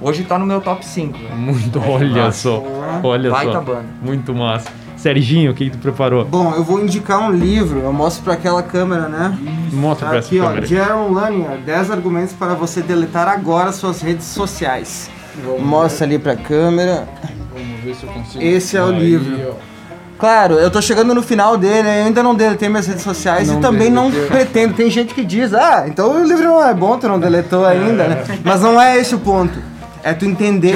[0.02, 1.36] Hoje tá no meu top 5, velho.
[1.36, 2.38] Muito, olha massa.
[2.50, 2.64] só.
[3.04, 3.62] Olha Baita só.
[3.62, 3.86] banda.
[4.02, 4.70] Muito massa.
[4.98, 6.26] Serginho, o que, que tu preparou?
[6.26, 9.38] Bom, eu vou indicar um livro, eu mostro pra aquela câmera, né?
[9.72, 10.66] Mostra Tá pra essa aqui, ó, câmera.
[10.66, 15.10] Jaron Lanier, 10 argumentos para você deletar agora suas redes sociais.
[15.60, 17.08] Mostra ali pra câmera.
[17.54, 18.44] Vamos ver se eu consigo.
[18.44, 19.56] Esse é o livro.
[20.18, 23.60] Claro, eu tô chegando no final dele, eu ainda não deletei minhas redes sociais Não
[23.60, 24.74] e também não pretendo.
[24.74, 28.08] Tem gente que diz, ah, então o livro não é bom, tu não deletou ainda,
[28.08, 28.24] né?
[28.44, 29.77] Mas não é esse o ponto.
[30.04, 30.76] É tu entender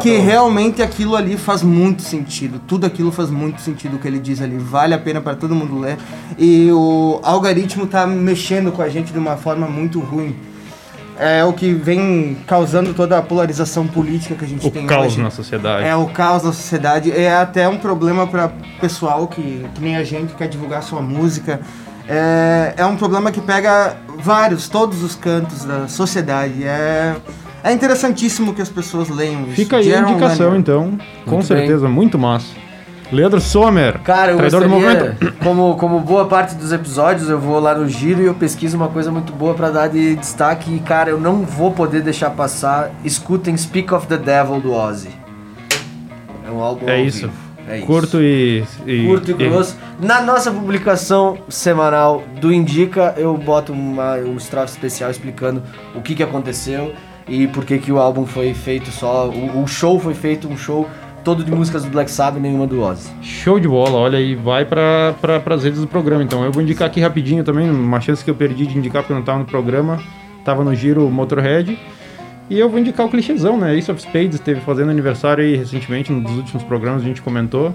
[0.00, 2.60] que pelo- realmente aquilo ali faz muito sentido.
[2.66, 4.56] Tudo aquilo faz muito sentido o que ele diz ali.
[4.56, 5.98] Vale a pena para todo mundo ler.
[6.38, 10.34] E o algoritmo tá mexendo com a gente de uma forma muito ruim.
[11.18, 15.06] É o que vem causando toda a polarização política que a gente O tem caos
[15.08, 15.20] hoje.
[15.22, 15.86] na sociedade.
[15.86, 17.12] É o caos na sociedade.
[17.12, 18.50] É até um problema para
[18.80, 21.60] pessoal que, que nem a gente que quer divulgar sua música.
[22.08, 26.64] É, é um problema que pega vários, todos os cantos da sociedade.
[26.64, 27.14] É,
[27.64, 29.52] é interessantíssimo que as pessoas leiam isso.
[29.56, 30.60] Fica aí a indicação, Lanier.
[30.60, 30.98] então.
[31.24, 32.46] Com Muito certeza, muito massa.
[33.10, 35.34] Leandro Sommer, Cara, eu traidor do gostaria, momento.
[35.44, 38.88] como, como boa parte dos episódios, eu vou lá no giro e eu pesquiso uma
[38.88, 40.74] coisa muito boa pra dar de destaque.
[40.74, 42.90] E, cara, eu não vou poder deixar passar.
[43.04, 45.10] Escutem Speak of the Devil do Ozzy.
[46.46, 47.30] É um álbum É isso.
[47.68, 47.86] É isso.
[47.86, 49.76] Curto e, e- Curto e grosso.
[50.00, 55.62] Na nossa publicação semanal do Indica, eu boto uma, um estrofe especial explicando
[55.94, 56.92] o que, que aconteceu
[57.28, 59.28] e por que, que o álbum foi feito só.
[59.28, 60.88] O, o show foi feito um show
[61.22, 63.10] todo de músicas do Black Sabbath e nenhuma do Ozzy.
[63.22, 66.22] Show de bola, olha aí, vai para pra, as redes do programa.
[66.22, 69.12] Então, eu vou indicar aqui rapidinho também, uma chance que eu perdi de indicar porque
[69.12, 70.00] eu não tava no programa,
[70.44, 71.78] tava no giro Motorhead.
[72.50, 73.76] E eu vou indicar o clichêzão, né?
[73.76, 77.74] Ace of Spades esteve fazendo aniversário aí recentemente, num dos últimos programas a gente comentou.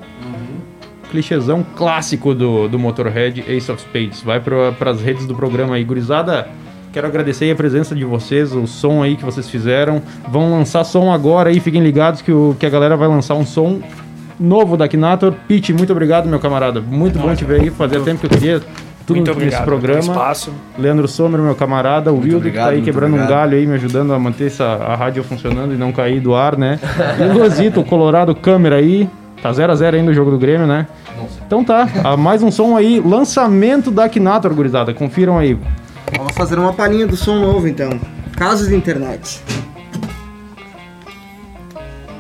[1.10, 4.22] Clichêzão clássico do, do Motorhead, Ace of Spades.
[4.22, 6.48] Vai para as redes do programa aí, gurizada.
[6.98, 10.02] Quero agradecer aí a presença de vocês, o som aí que vocês fizeram.
[10.28, 13.46] Vão lançar som agora aí, fiquem ligados que, o, que a galera vai lançar um
[13.46, 13.80] som
[14.40, 15.32] novo da Kinator.
[15.48, 16.82] Pete, muito obrigado, meu camarada.
[16.82, 17.70] Muito bom te ver aí.
[17.70, 18.60] Fazia tempo que eu queria
[19.06, 20.02] tudo Muito nesse obrigado programa.
[20.02, 20.52] pelo espaço.
[20.76, 22.12] Leandro Sommer, meu camarada.
[22.12, 23.42] O Wildo, que tá aí quebrando um obrigado.
[23.42, 26.58] galho aí, me ajudando a manter essa, a rádio funcionando e não cair do ar,
[26.58, 26.80] né?
[27.20, 29.08] E o Luazito, Colorado câmera aí.
[29.40, 30.88] Tá 0x0 ainda o jogo do Grêmio, né?
[31.46, 31.88] Então tá,
[32.18, 33.00] mais um som aí.
[33.00, 34.96] Lançamento da Kinator, gurizada.
[34.96, 35.56] Confiram aí.
[36.16, 37.90] Vamos fazer uma palhinha do som novo então.
[38.36, 39.42] Casos de internet.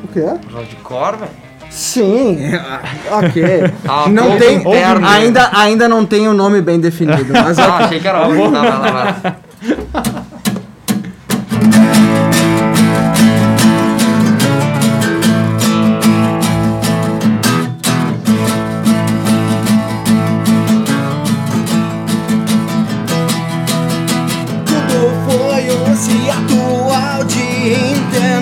[0.03, 0.25] O quê?
[0.53, 1.31] Hardcore, velho.
[1.69, 2.39] Sim,
[3.11, 3.43] ok.
[3.87, 5.05] Ah, não tem, interno.
[5.07, 8.49] ainda, ainda não tem o nome bem definido, mas Ah, achei que era outro.
[8.51, 9.35] Não, vai lá, vai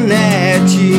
[0.06, 0.94] internet.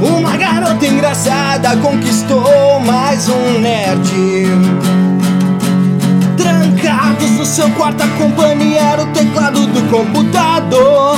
[0.00, 4.46] Uma garota engraçada conquistou mais um nerd.
[6.36, 11.16] Trancados no seu quarto, a companhia era o teclado do computador.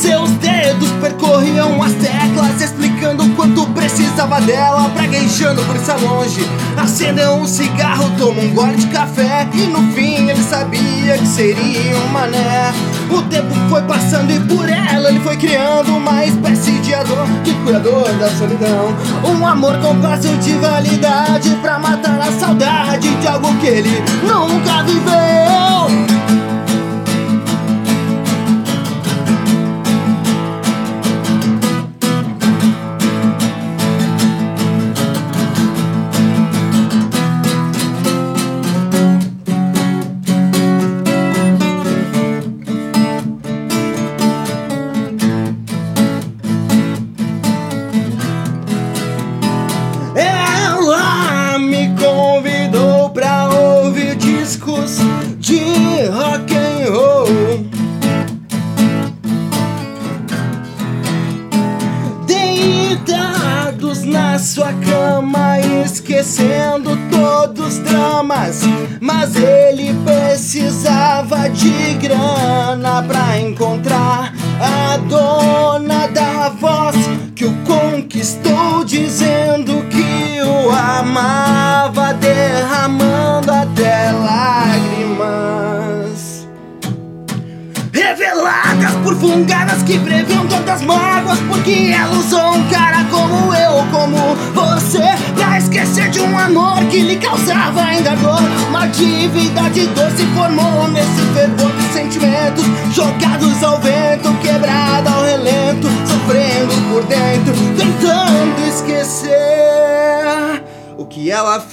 [0.00, 6.40] Seus dedos percorriam as teclas, explicando o quanto precisava dela, praguejando por estar longe.
[6.76, 11.96] Acendeu um cigarro, tomou um gole de café, e no fim ele sabia que seria
[11.96, 12.72] um mané.
[13.10, 17.52] O tempo foi passando e por ela ele foi criando uma espécie de ador, de
[17.54, 18.94] curador da solidão.
[19.24, 24.84] Um amor com prazo de validade pra matar a saudade de algo que ele nunca
[24.84, 26.07] viveu.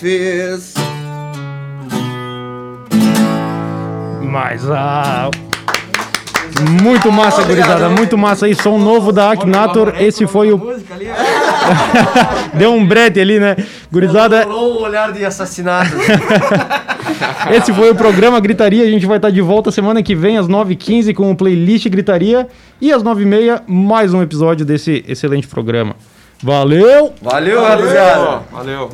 [0.05, 0.75] Fez
[4.21, 5.31] Mas ah,
[6.83, 9.95] muito massa, gurizada, muito massa aí, som novo da Aknator.
[9.99, 10.61] Esse foi o
[12.53, 13.55] Deu um brete ali, né?
[13.91, 15.95] Gurizada, Rolou um olhar de assassinato.
[17.49, 18.83] esse foi o programa Gritaria.
[18.83, 22.47] A gente vai estar de volta semana que vem, às 9h15, com o playlist Gritaria.
[22.79, 25.95] E às 9h30, mais um episódio desse excelente programa.
[26.43, 27.13] Valeu!
[27.21, 28.43] Valeu, rapaziada.
[28.51, 28.91] Valeu.